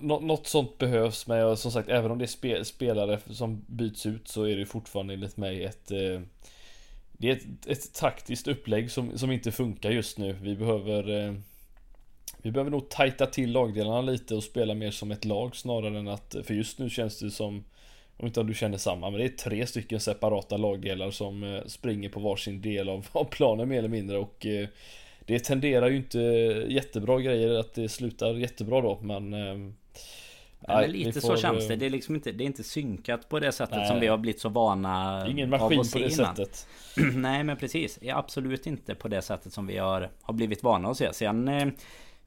[0.00, 4.28] Något sånt behövs men som sagt även om det är spe, spelare som byts ut
[4.28, 6.20] så är det fortfarande enligt mig ett äh,
[7.12, 10.32] Det är ett, ett taktiskt upplägg som, som inte funkar just nu.
[10.32, 11.34] Vi behöver
[12.42, 16.08] vi behöver nog tajta till lagdelarna lite och spela mer som ett lag snarare än
[16.08, 17.64] att För just nu känns det som
[18.16, 22.08] Om inte du känner samma men det är tre stycken separata lagdelar som eh, springer
[22.08, 24.68] på varsin del av, av planen mer eller mindre och eh,
[25.26, 26.18] Det tenderar ju inte
[26.68, 29.72] jättebra grejer att det slutar jättebra då men eh,
[30.68, 31.76] Nej, men lite får, så känns det.
[31.76, 34.18] Det är liksom inte, det är inte synkat på det sättet nej, som vi har
[34.18, 36.36] blivit så vana Ingen maskin på det innan.
[36.36, 36.68] sättet.
[37.14, 37.98] nej men precis.
[38.12, 41.12] Absolut inte på det sättet som vi har, har blivit vana att se.
[41.12, 41.72] Sen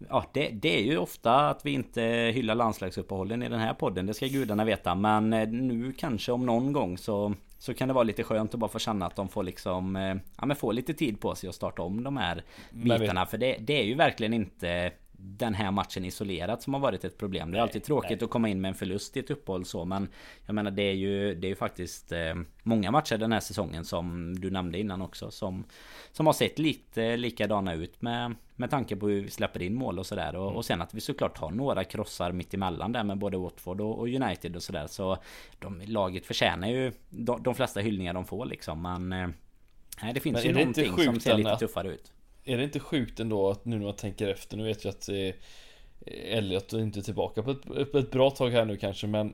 [0.09, 2.01] Ja, det, det, är ju ofta att vi inte
[2.35, 4.05] hyllar landslagsuppehållen i den här podden.
[4.05, 4.95] Det ska gudarna veta.
[4.95, 8.59] Men eh, nu kanske om någon gång så, så kan det vara lite skönt att
[8.59, 11.49] bara få känna att de får liksom eh, Ja men få lite tid på sig
[11.49, 13.25] att starta om de här bitarna.
[13.25, 14.91] För det, det är ju verkligen inte
[15.25, 17.51] den här matchen isolerat som har varit ett problem.
[17.51, 18.23] Det är alltid tråkigt nej.
[18.23, 20.07] att komma in med en förlust i ett uppehåll så men
[20.45, 23.85] Jag menar det är ju Det är ju faktiskt eh, Många matcher den här säsongen
[23.85, 25.63] som du nämnde innan också som
[26.11, 29.99] Som har sett lite likadana ut med Med tanke på hur vi släpper in mål
[29.99, 33.17] och sådär och, och sen att vi såklart har några krossar mitt emellan där med
[33.17, 35.17] både Watford och, och United och sådär så
[35.59, 39.27] de, Laget förtjänar ju de, de flesta hyllningar de får liksom men eh,
[40.01, 42.11] Nej det finns men ju någonting som ser lite tuffare ut
[42.45, 45.09] är det inte sjukt ändå att nu när man tänker efter, nu vet jag att
[45.09, 45.33] eh,
[46.37, 49.33] Elliot är inte tillbaka på ett, på ett bra tag här nu kanske men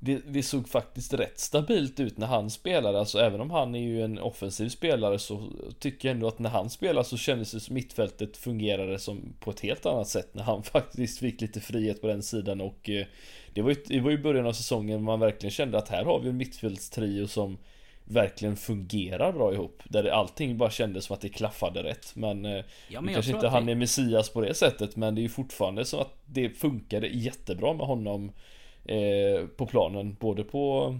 [0.00, 3.80] det, det, såg faktiskt rätt stabilt ut när han spelade, alltså även om han är
[3.80, 5.42] ju en offensiv spelare så
[5.78, 9.50] tycker jag ändå att när han spelar så kändes det som mittfältet fungerade som på
[9.50, 13.06] ett helt annat sätt när han faktiskt fick lite frihet på den sidan och eh,
[13.54, 16.20] det var ju, det var ju början av säsongen man verkligen kände att här har
[16.20, 17.58] vi en mittfältstrio som
[18.10, 19.82] verkligen fungerar bra ihop.
[19.84, 22.12] Där allting bara kändes som att det klaffade rätt.
[22.16, 23.72] Men, eh, ja, men kanske inte han det...
[23.72, 24.96] är Messias på det sättet.
[24.96, 28.32] Men det är ju fortfarande så att det funkade jättebra med honom
[28.84, 30.16] eh, på planen.
[30.20, 30.98] Både på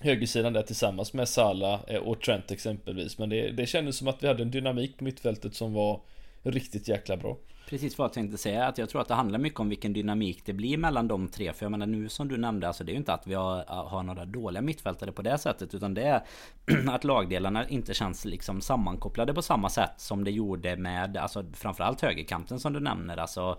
[0.00, 3.18] högersidan där tillsammans med Sala eh, och Trent exempelvis.
[3.18, 6.00] Men det, det kändes som att vi hade en dynamik på mittfältet som var
[6.42, 7.36] riktigt jäkla bra.
[7.68, 8.66] Precis vad jag tänkte säga.
[8.66, 11.52] Att jag tror att det handlar mycket om vilken dynamik det blir mellan de tre.
[11.52, 12.66] För jag menar nu som du nämnde.
[12.68, 15.38] Alltså det är ju inte att vi har, äh, har några dåliga mittfältare på det
[15.38, 15.74] sättet.
[15.74, 16.22] Utan det är
[16.88, 22.00] att lagdelarna inte känns liksom sammankopplade på samma sätt som det gjorde med alltså framförallt
[22.00, 23.16] högerkanten som du nämner.
[23.16, 23.58] Alltså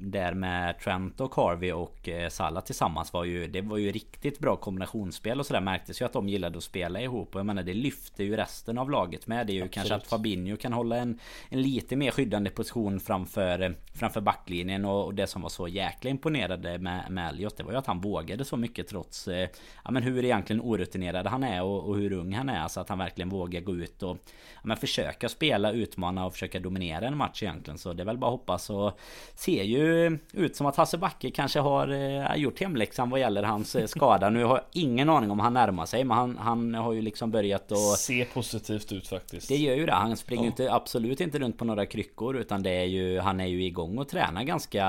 [0.00, 4.38] där med Trent och Carvey och eh, Salah tillsammans var ju Det var ju riktigt
[4.38, 5.60] bra kombinationsspel och sådär.
[5.60, 7.34] Märktes ju att de gillade att spela ihop.
[7.34, 9.46] Och jag menar det lyfter ju resten av laget med.
[9.46, 9.74] Det är ju Absolut.
[9.74, 11.18] kanske att Fabinho kan hålla en
[11.48, 14.84] En lite mer skyddande position framför eh, Framför backlinjen.
[14.84, 17.86] Och, och det som var så jäkla imponerande med, med Elliot Det var ju att
[17.86, 19.48] han vågade så mycket trots eh,
[19.84, 22.68] Ja men hur egentligen orutinerad han är och, och hur ung han är.
[22.68, 24.18] Så att han verkligen vågar gå ut och
[24.54, 27.78] Ja men försöka spela, utmana och försöka dominera en match egentligen.
[27.78, 28.70] Så det är väl bara hoppas.
[28.70, 28.98] Och
[29.34, 29.87] Ser ju
[30.32, 34.30] ut som att Hasse Backe kanske har eh, gjort hemläxan vad gäller hans eh, skada.
[34.30, 37.30] Nu har jag ingen aning om han närmar sig men han, han har ju liksom
[37.30, 37.98] börjat att...
[37.98, 39.48] Se positivt ut faktiskt.
[39.48, 39.92] Det gör ju det.
[39.92, 40.46] Han springer ja.
[40.46, 43.20] inte, absolut inte runt på några kryckor utan det är ju...
[43.20, 44.84] Han är ju igång och tränar ganska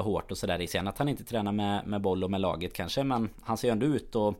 [0.00, 0.66] hårt och sådär.
[0.66, 3.68] Sen att han inte tränar med, med boll och med laget kanske men han ser
[3.68, 4.34] ju ändå ut och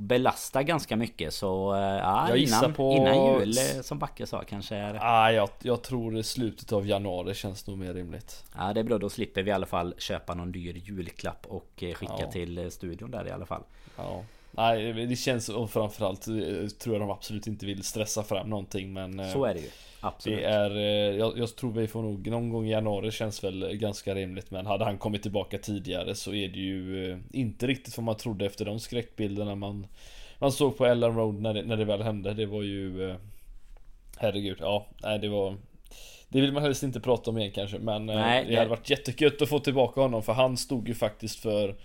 [0.00, 2.92] och belastar ganska mycket så eh, ja, jag innan, på...
[2.92, 4.94] innan jul eh, som Backe sa kanske är...
[4.94, 8.44] Ja, jag, jag tror slutet av januari känns nog mer rimligt.
[8.56, 11.82] Ja det är bra då slipper vi i alla fall köpa någon dyr julklapp och
[11.82, 12.30] eh, skicka ja.
[12.30, 13.62] till studion där i alla fall.
[13.96, 14.24] Ja.
[14.50, 16.22] Nej det känns och framförallt
[16.78, 19.70] tror jag de absolut inte vill stressa fram någonting men Så är det ju
[20.00, 20.38] Absolut.
[20.38, 20.70] Det är,
[21.10, 24.66] jag, jag, tror vi får nog någon gång i januari känns väl ganska rimligt Men
[24.66, 28.64] hade han kommit tillbaka tidigare så är det ju inte riktigt vad man trodde efter
[28.64, 29.86] de skräckbilderna man
[30.38, 33.16] Man såg på Ellen Road när det, när det väl hände Det var ju
[34.16, 35.56] Herregud, ja, nej det var
[36.28, 39.42] det vill man helst inte prata om igen kanske men nej, det hade varit jättegött
[39.42, 41.76] att få tillbaka honom för han stod ju faktiskt för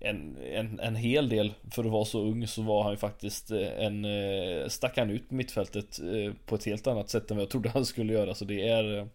[0.00, 1.54] en, en, en hel del.
[1.70, 5.10] För att vara så ung så var han ju faktiskt eh, en eh, Stack han
[5.10, 8.12] ut på mittfältet eh, på ett helt annat sätt än vad jag trodde han skulle
[8.12, 8.34] göra.
[8.34, 9.08] Så det är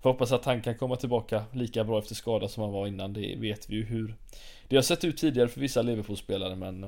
[0.00, 3.12] Får hoppas att han kan komma tillbaka lika bra efter skada som han var innan.
[3.12, 4.14] Det vet vi ju hur
[4.68, 6.80] Det har sett ut tidigare för vissa Liverpool-spelare men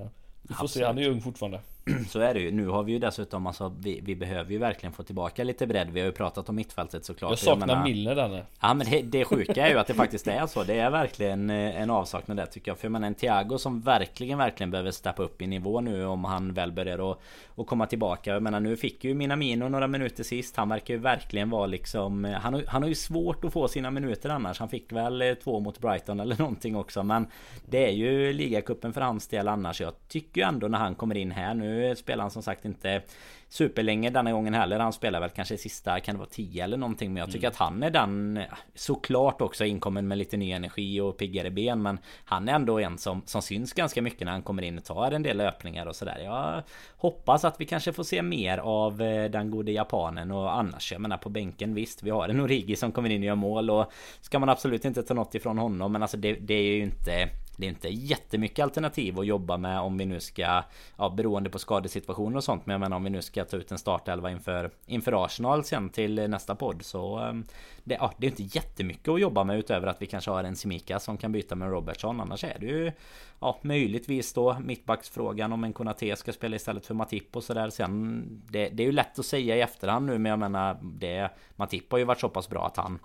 [0.43, 0.71] Vi får Absolut.
[0.71, 1.61] se, han är ju ung fortfarande
[2.09, 2.51] Så är det ju.
[2.51, 5.91] Nu har vi ju dessutom alltså vi, vi behöver ju verkligen få tillbaka lite bredd.
[5.91, 7.31] Vi har ju pratat om mittfältet såklart.
[7.31, 8.45] Jag saknar jag menar, Milner där.
[8.61, 10.65] Ja men det, det sjuka är ju att det faktiskt är så.
[10.65, 12.79] Det är verkligen eh, en avsaknad där tycker jag.
[12.79, 16.25] För jag menar en Thiago som verkligen, verkligen behöver steppa upp i nivå nu om
[16.25, 17.21] han väl börjar att,
[17.57, 18.33] att komma tillbaka.
[18.33, 20.57] Jag menar nu fick ju Minamino några minuter sist.
[20.57, 22.25] Han verkar ju verkligen vara liksom...
[22.25, 24.59] Eh, han har, han har ju svårt att få sina minuter annars.
[24.59, 27.03] Han fick väl eh, två mot Brighton eller någonting också.
[27.03, 27.27] Men
[27.67, 29.81] det är ju ligacupen för hans del annars.
[29.81, 31.55] Jag tycker ju ändå när han kommer in här.
[31.55, 33.03] Nu spelar han som sagt inte
[33.49, 34.79] superlänge denna gången heller.
[34.79, 37.13] Han spelar väl kanske sista, kan det vara 10 eller någonting.
[37.13, 37.53] Men jag tycker mm.
[37.53, 38.41] att han är den
[38.75, 41.83] såklart också inkommen med lite ny energi och piggare ben.
[41.83, 44.85] Men han är ändå en som, som syns ganska mycket när han kommer in och
[44.85, 46.19] tar en del löpningar och sådär.
[46.25, 46.63] Jag
[46.97, 50.93] hoppas att vi kanske får se mer av eh, den gode japanen och annars.
[50.93, 53.71] Jag menar på bänken visst, vi har en Origi som kommer in och gör mål
[53.71, 55.93] och ska man absolut inte ta något ifrån honom.
[55.93, 59.81] Men alltså det, det är ju inte det är inte jättemycket alternativ att jobba med
[59.81, 60.63] om vi nu ska
[60.97, 63.73] Ja beroende på skadesituationer och sånt Men jag menar om vi nu ska ta ut
[63.73, 67.45] en startelva inför Inför Arsenal sen till nästa podd så ehm,
[67.85, 70.57] det, ja, det är inte jättemycket att jobba med utöver att vi kanske har en
[70.57, 72.21] Simika som kan byta med Robertson.
[72.21, 72.93] Annars är det ju
[73.41, 77.71] Ja möjligtvis då mittbacksfrågan om en Konate ska spela istället för Matip och sådär.
[77.71, 81.31] Sen det, det är ju lätt att säga i efterhand nu men jag menar det
[81.57, 82.99] Matip har ju varit så pass bra att han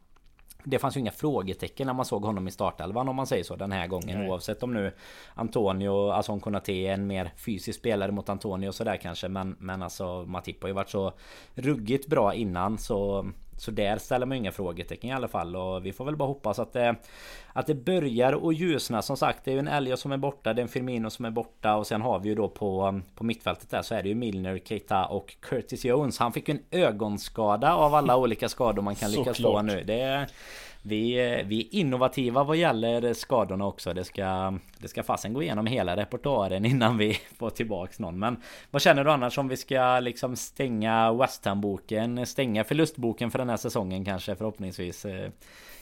[0.63, 3.55] det fanns ju inga frågetecken när man såg honom i startelvan om man säger så
[3.55, 4.29] den här gången Nej.
[4.29, 4.93] Oavsett om nu
[5.33, 9.83] Antonio, alltså Konate är en mer fysisk spelare mot Antonio och sådär kanske Men, men
[9.83, 11.13] alltså Matip har ju varit så
[11.55, 13.31] ruggigt bra innan så
[13.61, 16.59] så där ställer man inga frågetecken i alla fall och vi får väl bara hoppas
[16.59, 16.95] att det
[17.53, 19.01] Att det börjar att ljusna.
[19.01, 21.25] Som sagt Det är ju en Elliot som är borta Det är en Firmino som
[21.25, 24.09] är borta och sen har vi ju då på På mittfältet där så är det
[24.09, 26.19] ju Milner, Keita och Curtis Jones.
[26.19, 29.83] Han fick ju en ögonskada av alla olika skador man kan lyckas få nu.
[29.83, 30.27] Det
[30.81, 33.93] vi, eh, vi är innovativa vad gäller skadorna också.
[33.93, 38.19] Det ska, det ska fasen gå igenom hela repertoaren innan vi får tillbaks någon.
[38.19, 38.37] Men
[38.71, 42.25] vad känner du annars om vi ska liksom stänga West Ham-boken?
[42.25, 45.05] Stänga förlustboken för den här säsongen kanske förhoppningsvis.
[45.05, 45.29] Eh,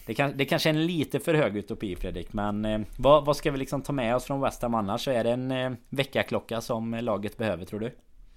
[0.05, 3.37] det, kan, det kanske är en lite för hög utopi Fredrik Men eh, vad, vad
[3.37, 5.03] ska vi liksom ta med oss från West Ham annars?
[5.03, 7.91] Så är det en veckaklocka väckarklocka som laget behöver tror du?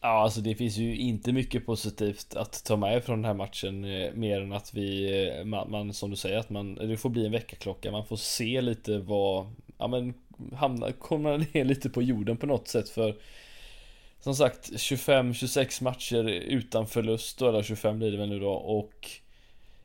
[0.05, 3.85] Ja, alltså det finns ju inte mycket positivt att ta med från den här matchen
[3.85, 7.11] eh, Mer än att vi, eh, man, man, som du säger, att man, det får
[7.11, 7.93] bli en väckarklocka.
[7.93, 9.47] Man får se lite vad,
[9.79, 10.15] ja men
[10.55, 13.17] hamna, komma ner lite på jorden på något sätt för
[14.21, 19.11] Som sagt 25-26 matcher utan förlust då, eller 25 blir det väl nu då och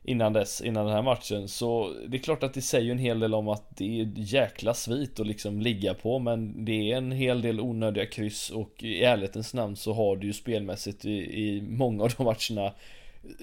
[0.08, 1.48] innan dess, innan den här matchen.
[1.48, 4.74] Så det är klart att det säger en hel del om att det är jäkla
[4.74, 6.18] svit att liksom ligga på.
[6.18, 10.26] Men det är en hel del onödiga kryss och i ärlighetens namn så har det
[10.26, 12.72] ju spelmässigt i, i många av de matcherna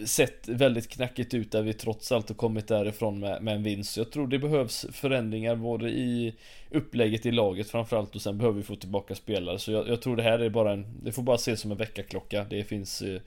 [0.05, 3.97] sett väldigt knackigt ut där vi trots allt har kommit därifrån med, med en vinst.
[3.97, 6.33] Jag tror det behövs förändringar både i
[6.71, 9.59] upplägget i laget framförallt och sen behöver vi få tillbaka spelare.
[9.59, 11.77] Så jag, jag tror det här är bara en, det får bara ses som en
[11.77, 12.45] väckarklocka.
[12.49, 13.21] Det finns eh,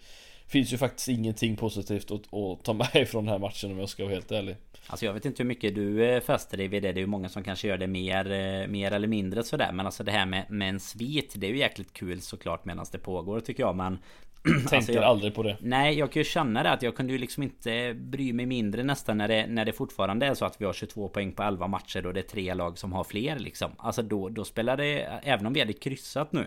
[0.48, 3.88] finns ju faktiskt ingenting positivt att, att ta med från den här matchen om jag
[3.88, 4.56] ska vara helt ärlig.
[4.86, 6.92] Alltså jag vet inte hur mycket du eh, fäster dig vid det.
[6.92, 9.72] Det är ju många som kanske gör det mer, eh, mer eller mindre sådär.
[9.72, 11.34] Men alltså det här med, med en svit.
[11.36, 13.76] Det är ju jäkligt kul såklart medan det pågår tycker jag.
[13.76, 13.98] Men
[14.42, 15.56] Tänker alltså jag, aldrig på det.
[15.60, 18.82] Nej, jag kan ju känna det att jag kunde ju liksom inte bry mig mindre
[18.82, 21.66] nästan när det, när det fortfarande är så att vi har 22 poäng på 11
[21.66, 23.70] matcher och det är tre lag som har fler liksom.
[23.78, 26.46] Alltså då, då spelar det, även om vi hade kryssat nu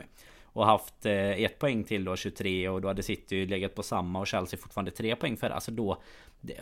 [0.53, 4.19] och haft eh, ett poäng till då 23 och då hade City legat på samma
[4.19, 5.49] och Chelsea fortfarande tre poäng för.
[5.49, 5.97] Alltså då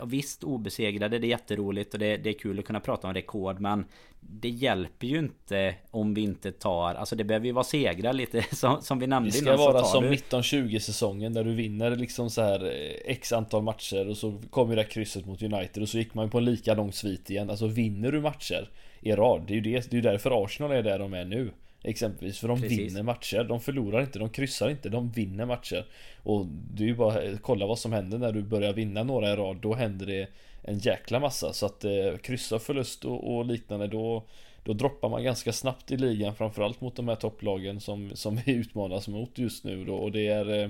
[0.04, 3.60] Visst obesegrade det är jätteroligt och det, det är kul att kunna prata om rekord
[3.60, 3.84] men
[4.20, 8.42] Det hjälper ju inte om vi inte tar Alltså det behöver ju vara segrar lite
[8.56, 12.30] som, som vi nämnde innan Det ska vara som 1920 säsongen där du vinner liksom
[12.30, 15.98] så här eh, X antal matcher och så kommer det krysset mot United och så
[15.98, 17.50] gick man på en lika lång svit igen.
[17.50, 18.70] Alltså vinner du matcher
[19.00, 21.50] i rad Det är ju det, det är därför Arsenal är där de är nu
[21.82, 22.78] Exempelvis för de Precis.
[22.78, 23.44] vinner matcher.
[23.44, 25.86] De förlorar inte, de kryssar inte, de vinner matcher.
[26.22, 29.36] Och det är ju bara kolla vad som händer när du börjar vinna några i
[29.36, 29.56] rad.
[29.56, 30.28] Då händer det
[30.62, 31.52] en jäkla massa.
[31.52, 34.24] Så att eh, kryssa förlust och, och, liknande då
[34.64, 36.34] Då droppar man ganska snabbt i ligan.
[36.34, 39.94] Framförallt mot de här topplagen som, som vi utmanas mot just nu då.
[39.94, 40.68] Och det är eh,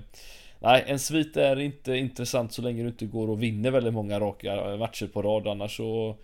[0.62, 4.20] Nej, en svit är inte intressant så länge du inte går och vinner väldigt många
[4.20, 5.46] raka matcher på rad.
[5.46, 6.16] Annars så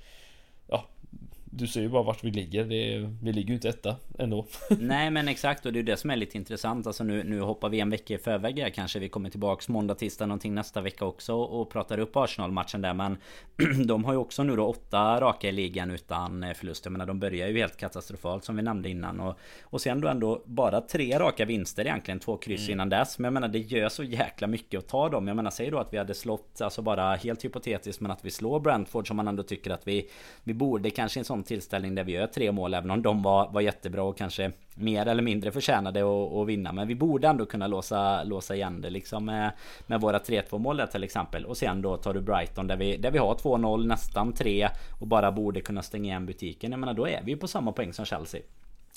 [1.50, 2.64] du ser ju bara vart vi ligger.
[2.64, 4.46] Det, vi ligger ju inte etta ändå.
[4.80, 6.86] Nej men exakt och det är det som är lite intressant.
[6.86, 8.98] Alltså nu, nu hoppar vi en vecka i förväg här kanske.
[8.98, 12.94] Vi kommer tillbaks måndag, tisdag någonting nästa vecka också och pratar upp Arsenal-matchen där.
[12.94, 13.16] Men
[13.86, 16.84] de har ju också nu då åtta raka i ligan utan eh, förlust.
[16.84, 19.20] Jag menar de börjar ju helt katastrofalt som vi nämnde innan.
[19.20, 22.20] Och, och sen då ändå bara tre raka vinster egentligen.
[22.20, 22.72] Två kryss mm.
[22.72, 23.18] innan dess.
[23.18, 25.28] Men jag menar det gör så jäkla mycket att ta dem.
[25.28, 28.30] Jag menar säg då att vi hade slått, alltså bara helt hypotetiskt men att vi
[28.30, 30.10] slår Brentford som man ändå tycker att vi
[30.44, 33.22] Vi borde kanske i en sån tillställning där vi gör tre mål även om de
[33.22, 36.72] var, var jättebra och kanske mer eller mindre förtjänade att, att vinna.
[36.72, 39.52] Men vi borde ändå kunna låsa, låsa igen det liksom med,
[39.86, 41.44] med våra 3-2 mål där till exempel.
[41.44, 44.68] Och sen då tar du Brighton där vi, där vi har 2-0 nästan 3
[45.00, 46.70] och bara borde kunna stänga igen butiken.
[46.70, 48.40] Jag menar då är vi ju på samma poäng som Chelsea.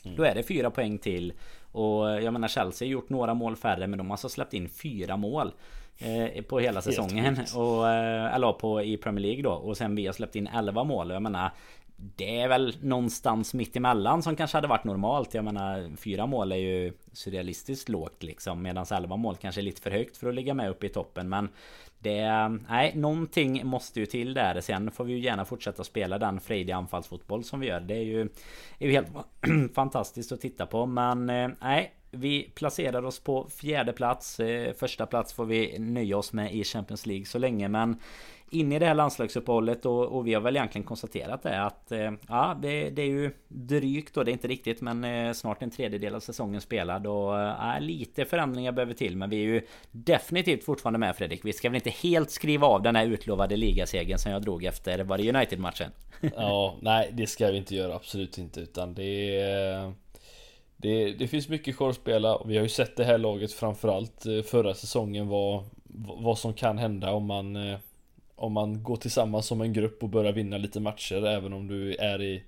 [0.05, 0.17] Mm.
[0.17, 1.33] Då är det fyra poäng till
[1.71, 4.69] Och jag menar Chelsea har gjort några mål färre men de har alltså släppt in
[4.69, 5.51] fyra mål
[5.97, 10.05] eh, På hela säsongen och, eh, Eller på i Premier League då Och sen vi
[10.05, 11.51] har släppt in 11 mål och jag menar
[12.01, 15.33] det är väl någonstans mitt emellan som kanske hade varit normalt.
[15.33, 18.61] Jag menar fyra mål är ju surrealistiskt lågt liksom.
[18.61, 21.29] Medan 11 mål kanske är lite för högt för att ligga med uppe i toppen.
[21.29, 21.49] Men
[21.99, 22.49] det...
[22.69, 24.61] Nej, någonting måste ju till där.
[24.61, 27.79] Sen får vi ju gärna fortsätta spela den frejdiga anfallsfotboll som vi gör.
[27.79, 28.21] Det är ju,
[28.79, 29.07] är ju helt
[29.73, 30.85] fantastiskt att titta på.
[30.85, 34.39] Men eh, nej, vi placerar oss på fjärde plats.
[34.39, 37.67] Eh, första plats får vi nöja oss med i Champions League så länge.
[37.67, 37.99] Men
[38.51, 42.11] in i det här landslagsuppehållet och, och vi har väl egentligen konstaterat det att eh,
[42.27, 45.71] ja, det, det, är ju drygt och det är inte riktigt men eh, snart en
[45.71, 49.61] tredjedel av säsongen spelad och eh, ja, lite förändringar behöver till men vi är ju
[49.91, 51.45] definitivt fortfarande med Fredrik.
[51.45, 55.03] Vi ska väl inte helt skriva av den här utlovade ligasegern som jag drog efter
[55.03, 55.91] var det United-matchen?
[56.35, 59.93] ja, nej det ska vi inte göra absolut inte utan det är
[60.81, 63.53] det, det finns mycket kvar att spela och vi har ju sett det här laget
[63.53, 65.63] framförallt eh, förra säsongen vad,
[66.17, 67.77] vad som kan hända om man eh,
[68.39, 71.95] om man går tillsammans som en grupp och börjar vinna lite matcher även om du
[71.95, 72.43] är i,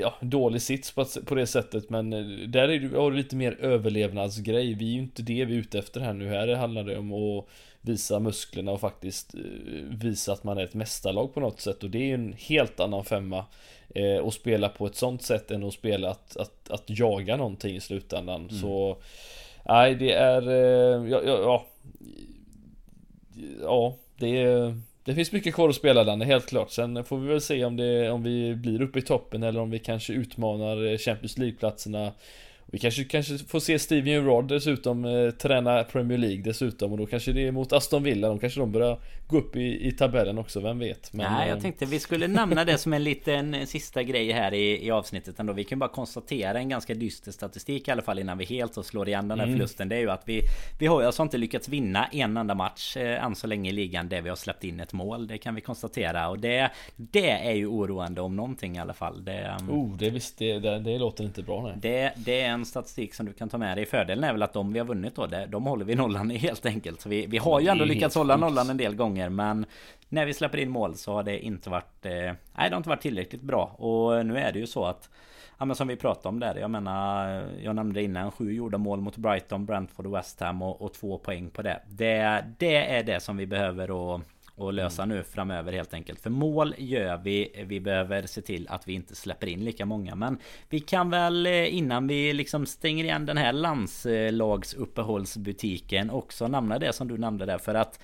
[0.00, 3.36] ja, dålig sits på, på det sättet men eh, där är det, har du lite
[3.36, 4.74] mer överlevnadsgrej.
[4.74, 6.28] Vi är ju inte det vi är ute efter här nu.
[6.28, 7.44] Här handlar det om att
[7.80, 9.34] visa musklerna och faktiskt
[9.88, 12.80] visa att man är ett mästarlag på något sätt och det är ju en helt
[12.80, 13.44] annan femma
[13.94, 17.76] eh, och spela på ett sånt sätt än att spela att, att, att jaga någonting
[17.76, 18.40] i slutändan.
[18.40, 18.60] Mm.
[18.60, 18.96] Så
[19.66, 21.66] nej, det är eh, ja, ja, ja,
[23.62, 26.70] ja det är det finns mycket kvar att spela den, helt klart.
[26.70, 29.70] Sen får vi väl se om, det, om vi blir uppe i toppen eller om
[29.70, 32.12] vi kanske utmanar Champions League-platserna
[32.66, 37.06] vi kanske, kanske får se Steven Gerrard dessutom eh, träna Premier League dessutom och då
[37.06, 40.38] kanske det är mot Aston Villa, de kanske de börjar gå upp i, i tabellen
[40.38, 41.12] också, vem vet?
[41.12, 44.32] Men, Nej, jag eh, tänkte vi skulle nämna det som en liten eh, sista grej
[44.32, 45.52] här i, i avsnittet ändå.
[45.52, 49.08] Vi kan bara konstatera en ganska dyster statistik i alla fall innan vi helt slår
[49.08, 49.58] igen den här mm.
[49.58, 49.88] förlusten.
[49.88, 50.42] Det är ju att vi,
[50.78, 53.72] vi har ju alltså inte lyckats vinna en enda match eh, än så länge i
[53.72, 55.26] ligan där vi har släppt in ett mål.
[55.26, 59.24] Det kan vi konstatera och det, det är ju oroande om någonting i alla fall.
[59.24, 61.72] Det, um, oh, det visst, det, det, det låter inte bra nej.
[61.76, 63.86] Det, det är en statistik som du kan ta med dig.
[63.86, 66.66] Fördelen är väl att de vi har vunnit då, de håller vi nollan i helt
[66.66, 67.00] enkelt.
[67.00, 69.66] Så vi, vi har ju ändå lyckats hålla nollan en del gånger men
[70.08, 72.06] när vi släpper in mål så har det inte varit...
[72.06, 73.64] Eh, nej, det har inte varit tillräckligt bra.
[73.64, 75.10] Och nu är det ju så att
[75.58, 79.00] Ja men som vi pratade om där, jag menar Jag nämnde innan sju gjorda mål
[79.00, 81.80] mot Brighton, Brentford och West Ham och, och två poäng på det.
[81.88, 84.22] det Det är det som vi behöver att
[84.56, 85.16] och lösa mm.
[85.16, 86.20] nu framöver helt enkelt.
[86.20, 87.64] För mål gör vi.
[87.66, 90.14] Vi behöver se till att vi inte släpper in lika många.
[90.14, 90.38] Men
[90.68, 96.92] vi kan väl eh, innan vi liksom stänger igen den här landslagsuppehållsbutiken också nämna det
[96.92, 97.58] som du nämnde där.
[97.58, 98.00] För att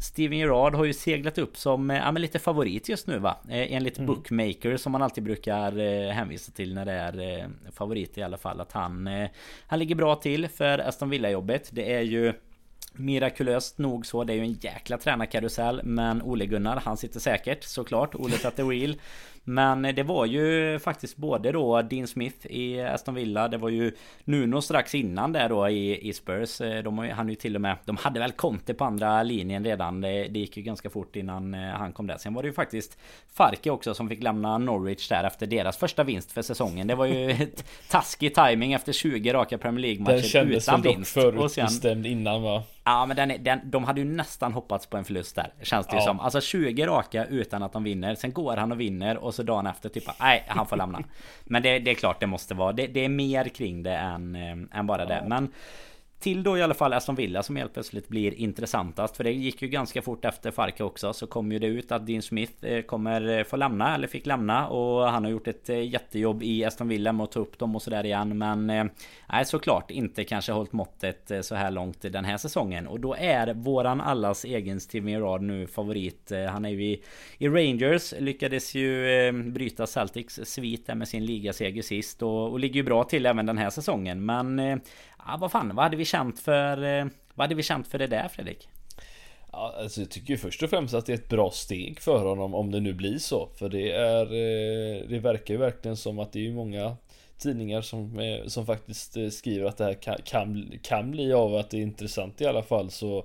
[0.00, 3.36] Steven Gerrard har ju seglat upp som eh, ja, lite favorit just nu va?
[3.48, 4.06] Eh, enligt mm.
[4.06, 5.72] Bookmaker som man alltid brukar
[6.10, 8.60] hänvisa till när det är favorit i alla fall.
[8.60, 9.08] Att han,
[9.66, 11.68] han ligger bra till för Aston Villa jobbet.
[11.72, 12.32] Det är ju
[12.92, 17.64] Mirakulöst nog så, det är ju en jäkla tränarkarusell Men Ole Gunnar, han sitter säkert
[17.64, 18.14] såklart.
[18.14, 18.96] Ole the wheel
[19.44, 23.92] men det var ju faktiskt både då Dean Smith i Aston Villa Det var ju
[24.24, 26.58] Nuno strax innan där då i, i Spurs.
[26.84, 30.00] De han ju till och med De hade väl Conte på andra linjen redan.
[30.00, 32.16] Det, det, gick ju ganska fort innan eh, han kom där.
[32.16, 32.98] Sen var det ju faktiskt
[33.32, 36.86] Farke också som fick lämna Norwich där efter deras första vinst för säsongen.
[36.86, 37.36] Det var ju
[37.90, 42.42] taskig timing efter 20 raka Premier League-matcher utan vinst Den kändes väl dock förutbestämd innan
[42.42, 42.62] va?
[42.84, 45.96] Ja men den, den, de hade ju nästan hoppats på en förlust där Känns det
[45.96, 46.20] ju som.
[46.20, 48.14] Alltså 20 raka utan att de vinner.
[48.14, 51.02] Sen går han och vinner och så dagen efter typ Nej han får lämna.
[51.44, 54.36] Men det, det är klart det måste vara det, det är mer kring det än,
[54.36, 55.24] äh, än bara det.
[55.26, 55.48] Men
[56.22, 59.16] till då i alla fall Aston Villa som helt plötsligt blir intressantast.
[59.16, 62.06] För det gick ju ganska fort efter Farke också Så kom ju det ut att
[62.06, 65.68] Dean Smith eh, kommer eh, få lämna Eller fick lämna Och han har gjort ett
[65.68, 68.38] eh, jättejobb i Aston Villa med att ta upp dem och sådär igen.
[68.38, 68.66] Men
[69.32, 72.86] Nej såklart inte kanske hållit måttet så här långt den här säsongen.
[72.86, 76.32] Och då är våran allas egen Steve Gerrard nu favorit.
[76.50, 77.02] Han är ju i,
[77.38, 82.74] i Rangers Lyckades ju bryta Celtics svit där med sin ligaseger sist och, och ligger
[82.74, 84.24] ju bra till även den här säsongen.
[84.24, 84.80] Men
[85.26, 86.82] Ja, vad fan, vad hade vi känt för...
[86.82, 88.68] Eh, vad hade vi känt för det där Fredrik?
[89.52, 92.54] Ja, alltså jag tycker först och främst att det är ett bra steg för honom
[92.54, 93.48] om det nu blir så.
[93.58, 94.22] För det är...
[94.22, 96.96] Eh, det verkar ju verkligen som att det är många
[97.38, 101.70] tidningar som, eh, som faktiskt skriver att det här kan, kan, kan bli av att
[101.70, 102.90] det är intressant i alla fall.
[102.90, 103.24] Så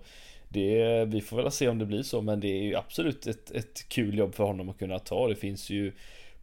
[0.50, 2.22] det, vi får väl se om det blir så.
[2.22, 5.28] Men det är ju absolut ett, ett kul jobb för honom att kunna ta.
[5.28, 5.94] Det finns ju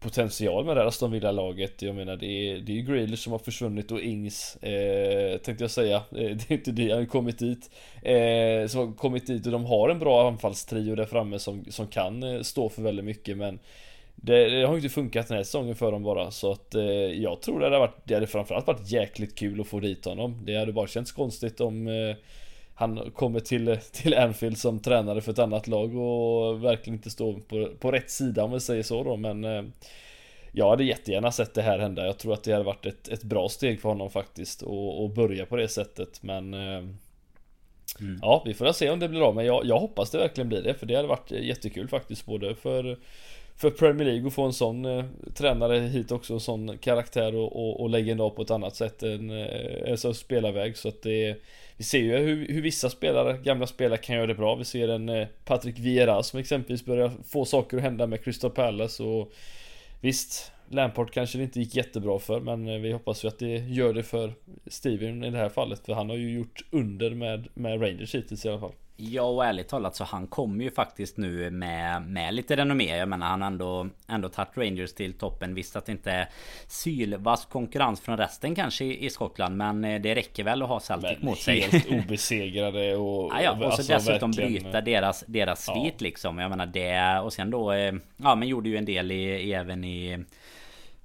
[0.04, 1.82] potential med det här Aston Villa-laget.
[1.82, 5.64] Jag menar det är, det är ju Grealish som har försvunnit och Ings eh, tänkte
[5.64, 5.96] jag säga.
[5.96, 7.70] Eh, det är inte det, han har kommit dit.
[8.02, 11.86] Eh, som har kommit dit och de har en bra anfallstrio där framme som, som
[11.86, 13.58] kan eh, stå för väldigt mycket men
[14.16, 16.82] det, det, har inte funkat den här säsongen för dem bara så att eh,
[17.22, 20.40] jag tror det hade varit Det hade framförallt varit jäkligt kul att få dit honom
[20.44, 22.16] Det hade bara känts konstigt om eh,
[22.74, 27.34] han kommer till, till Anfield som tränare för ett annat lag och verkligen inte står
[27.34, 29.64] på, på rätt sida om vi säger så då men eh,
[30.52, 33.22] Jag hade jättegärna sett det här hända Jag tror att det hade varit ett, ett
[33.22, 36.82] bra steg för honom faktiskt och, och börja på det sättet men eh,
[38.00, 38.18] Mm.
[38.22, 40.62] Ja, vi får se om det blir av men jag, jag hoppas det verkligen blir
[40.62, 42.98] det för det hade varit jättekul faktiskt både för
[43.56, 45.04] för Premier League att få en sån eh,
[45.34, 49.30] tränare hit också, en sån karaktär och, och, och legendar på ett annat sätt än
[49.30, 51.36] eh, alltså spelarväg så att det
[51.76, 54.54] vi ser ju hur, hur vissa spelare, gamla spelare kan göra det bra.
[54.54, 58.50] Vi ser en eh, Patrick Vieira som exempelvis börjar få saker att hända med Crystal
[58.50, 59.32] Palace och
[60.04, 63.56] Visst, Lampard kanske det inte gick jättebra för men eh, vi hoppas ju att det
[63.56, 64.32] gör det för
[64.66, 68.44] Steven i det här fallet för han har ju gjort under med, med Rangers hittills
[68.44, 68.72] i alla fall.
[68.96, 72.96] Ja och ärligt talat så han kommer ju faktiskt nu med, med lite renommé.
[72.96, 75.54] Jag menar han har ändå, ändå tagit Rangers till toppen.
[75.54, 76.28] Visst att det inte är
[76.66, 79.56] sylvass konkurrens från resten kanske i, i Skottland.
[79.56, 81.60] Men eh, det räcker väl att ha Celtic men mot sig.
[81.60, 83.32] Helt obesegrade och...
[83.32, 84.62] ja, ja, och så alltså dessutom verkligen...
[84.62, 86.04] bryta deras, deras svit ja.
[86.04, 86.38] liksom.
[86.38, 87.72] Jag menar det och sen då...
[87.72, 90.24] Eh, ja men gjorde ju en del i, i även i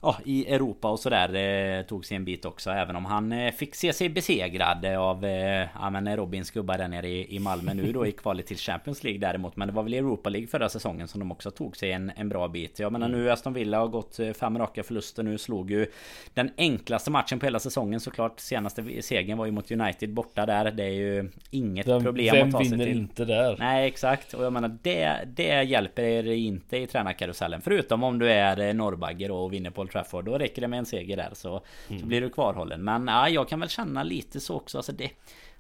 [0.02, 2.72] ja, i Europa och sådär eh, tog sig en bit också.
[2.72, 6.88] Även om han eh, fick se sig besegrad av eh, ja, men Robins gubbar där
[6.88, 9.56] nere i, i Malmö nu då i kvalet till Champions League däremot.
[9.56, 12.30] Men det var väl Europa League förra säsongen som de också tog sig en, en
[12.30, 12.80] bra bit.
[12.80, 15.38] Jag menar nu Aston Villa har gått eh, fem raka förluster nu.
[15.38, 15.86] Slog ju
[16.34, 18.40] den enklaste matchen på hela säsongen såklart.
[18.40, 20.72] Senaste segern var ju mot United borta där.
[20.72, 22.78] Det är ju inget den, problem att ta sig till.
[22.78, 23.56] Vem vinner inte där?
[23.60, 24.34] Nej exakt.
[24.34, 27.62] Och jag menar det, det hjälper er inte i tränarkarusellen.
[27.62, 30.26] Förutom om du är eh, Norrbagger och vinner på Old Trafford.
[30.26, 32.02] Då räcker det med en seger där så, mm.
[32.02, 32.84] så blir du kvarhållen.
[32.84, 34.78] Men ja, jag kan väl känna lite så också.
[34.78, 35.12] Alltså det,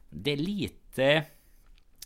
[0.10, 1.24] det är lite...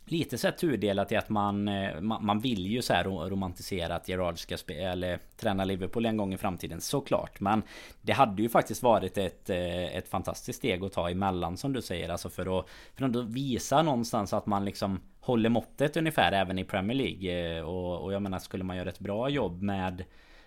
[0.05, 3.95] Lite så här tudelat i att man, eh, man, man vill ju så här romantisera
[3.95, 7.39] att Gerard ska spela eller träna Liverpool en gång i framtiden såklart.
[7.39, 7.63] Men
[8.01, 11.81] det hade ju faktiskt varit ett, eh, ett fantastiskt steg att ta emellan som du
[11.81, 12.09] säger.
[12.09, 12.65] Alltså för att,
[12.95, 17.57] för att visa någonstans att man liksom håller måttet ungefär även i Premier League.
[17.57, 20.03] Eh, och, och jag menar skulle man göra ett bra jobb med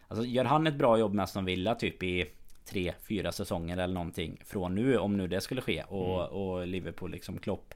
[0.09, 2.27] Alltså gör han ett bra jobb med Aston Villa typ i
[2.65, 6.33] tre, fyra säsonger eller någonting från nu om nu det skulle ske och, mm.
[6.33, 7.75] och Liverpool liksom Klopp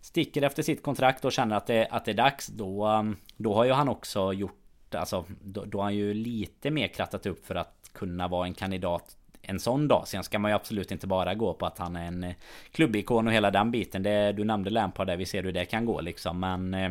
[0.00, 3.54] sticker efter sitt kontrakt och känner att det, att det är dags då um, Då
[3.54, 4.60] har ju han också gjort
[4.90, 8.54] Alltså då, då har han ju lite mer krattat upp för att kunna vara en
[8.54, 9.16] kandidat
[9.46, 10.08] en sån dag.
[10.08, 12.34] Sen ska man ju absolut inte bara gå på att han är en
[12.72, 14.02] klubbikon och hela den biten.
[14.02, 16.40] Det, du nämnde Lampard där, vi ser hur det kan gå liksom.
[16.40, 16.90] Men eh,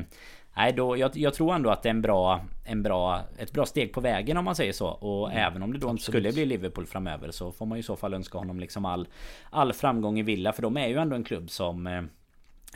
[0.55, 3.65] Nej, då, jag, jag, tror ändå att det är en bra, en bra, ett bra
[3.65, 4.87] steg på vägen om man säger så.
[4.87, 7.79] Och mm, även om det då inte skulle bli Liverpool framöver så får man ju
[7.79, 9.07] i så fall önska honom liksom all,
[9.49, 10.53] all framgång i Villa.
[10.53, 12.01] För de är ju ändå en klubb som eh,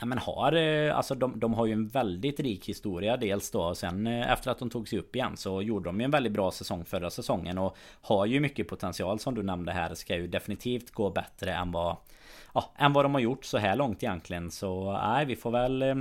[0.00, 3.62] Ja men har, eh, alltså de, de har ju en väldigt rik historia dels då
[3.62, 6.10] och sen eh, efter att de tog sig upp igen så gjorde de ju en
[6.10, 10.16] väldigt bra säsong förra säsongen och har ju mycket potential som du nämnde här ska
[10.16, 11.96] ju definitivt gå bättre än vad
[12.54, 14.50] ja, än vad de har gjort så här långt egentligen.
[14.50, 15.94] Så nej, vi får väl eh,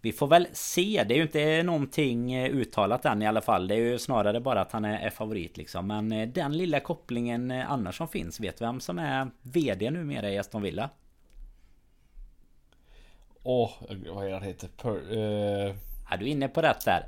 [0.00, 1.04] Vi får väl se.
[1.08, 3.68] Det är ju inte någonting eh, uttalat än i alla fall.
[3.68, 5.86] Det är ju snarare bara att han är, favorit liksom.
[5.86, 8.40] Men eh, den lilla kopplingen annars som finns.
[8.40, 10.90] Vet vem som är VD numera i Aston Villa?
[13.42, 14.68] Åh, oh, vad är det han heter?
[14.68, 15.74] Per, uh...
[16.10, 17.04] Är du inne på rätt där?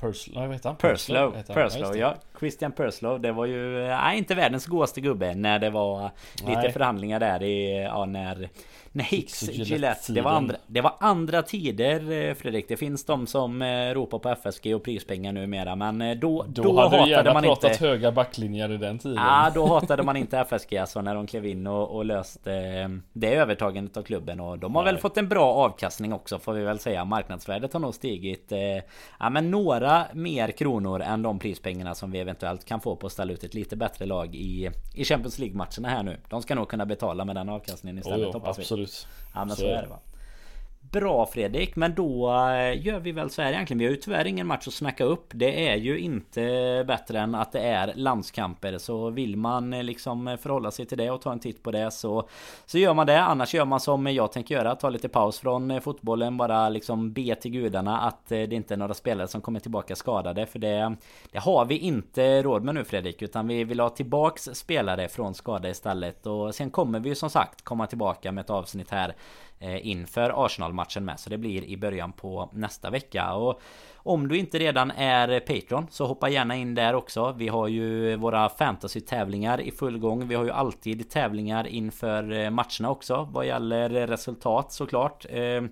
[0.00, 0.76] Purslow, vad heter han?
[0.76, 3.20] Purslow, Purslow, ja, Christian Purslow.
[3.20, 6.10] Det var ju, nej, inte världens godaste gubbe när det var
[6.44, 6.56] nej.
[6.56, 8.48] lite förhandlingar där i, ja när
[8.96, 10.12] Nej, Hicks Gillette.
[10.12, 12.68] Det var, andra, det var andra tider eh, Fredrik.
[12.68, 15.76] Det finns de som eh, ropar på FSG och prispengar numera.
[15.76, 17.86] Men eh, då, då, då hade hatade man pratat inte...
[17.86, 19.16] höga backlinjer i den tiden.
[19.16, 23.34] Ja, då hatade man inte FSG alltså när de klev in och, och löste det
[23.34, 24.40] övertagandet av klubben.
[24.40, 24.92] Och de har Nej.
[24.92, 27.04] väl fått en bra avkastning också får vi väl säga.
[27.04, 28.52] Marknadsvärdet har nog stigit
[29.18, 33.12] ja, men några mer kronor än de prispengarna som vi eventuellt kan få på att
[33.12, 36.20] ställa ut ett lite bättre lag i, i Champions League-matcherna här nu.
[36.28, 39.06] De ska nog kunna betala med den avkastningen istället oh, hoppas absolut.
[39.06, 39.30] vi.
[39.34, 39.98] Ja men så, så är det va.
[40.94, 43.78] Bra Fredrik, men då eh, gör vi väl så här egentligen.
[43.78, 45.26] Vi har ju tyvärr ingen match att snacka upp.
[45.34, 46.40] Det är ju inte
[46.86, 48.78] bättre än att det är landskamper.
[48.78, 51.90] Så vill man eh, liksom förhålla sig till det och ta en titt på det
[51.90, 52.28] så,
[52.66, 53.22] så gör man det.
[53.22, 54.74] Annars gör man som jag tänker göra.
[54.74, 56.36] Ta lite paus från eh, fotbollen.
[56.36, 60.46] Bara liksom be till gudarna att det inte är några spelare som kommer tillbaka skadade.
[60.46, 60.96] För det,
[61.32, 63.22] det har vi inte råd med nu Fredrik.
[63.22, 66.26] Utan vi vill ha tillbaks spelare från skada istället.
[66.26, 69.14] Och sen kommer vi ju som sagt komma tillbaka med ett avsnitt här
[69.58, 71.20] Eh, inför Arsenal-matchen med.
[71.20, 73.32] Så det blir i början på nästa vecka.
[73.32, 73.60] Och
[73.94, 77.34] om du inte redan är Patreon så hoppa gärna in där också.
[77.38, 80.28] Vi har ju våra fantasy-tävlingar i full gång.
[80.28, 85.26] Vi har ju alltid tävlingar inför eh, matcherna också vad gäller resultat såklart.
[85.30, 85.62] Eh,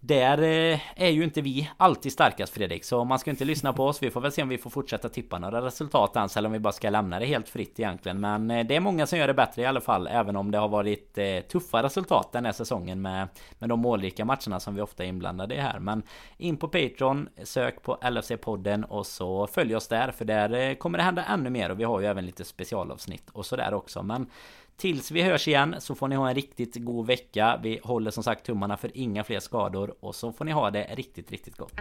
[0.00, 3.86] där eh, är ju inte vi alltid starkast Fredrik Så man ska inte lyssna på
[3.86, 4.02] oss.
[4.02, 6.58] Vi får väl se om vi får fortsätta tippa några resultat ens Eller om vi
[6.58, 8.20] bara ska lämna det helt fritt egentligen.
[8.20, 10.58] Men eh, det är många som gör det bättre i alla fall Även om det
[10.58, 13.28] har varit eh, tuffa resultat den här säsongen med,
[13.58, 15.78] med de målrika matcherna som vi ofta är inblandade i här.
[15.78, 16.02] Men
[16.36, 21.04] in på Patreon Sök på LFC-podden och så följ oss där För där kommer det
[21.04, 24.02] hända ännu mer Och vi har ju även lite specialavsnitt och sådär också.
[24.02, 24.26] Men
[24.78, 27.60] Tills vi hörs igen så får ni ha en riktigt god vecka.
[27.62, 30.94] Vi håller som sagt tummarna för inga fler skador och så får ni ha det
[30.94, 31.80] riktigt, riktigt gott.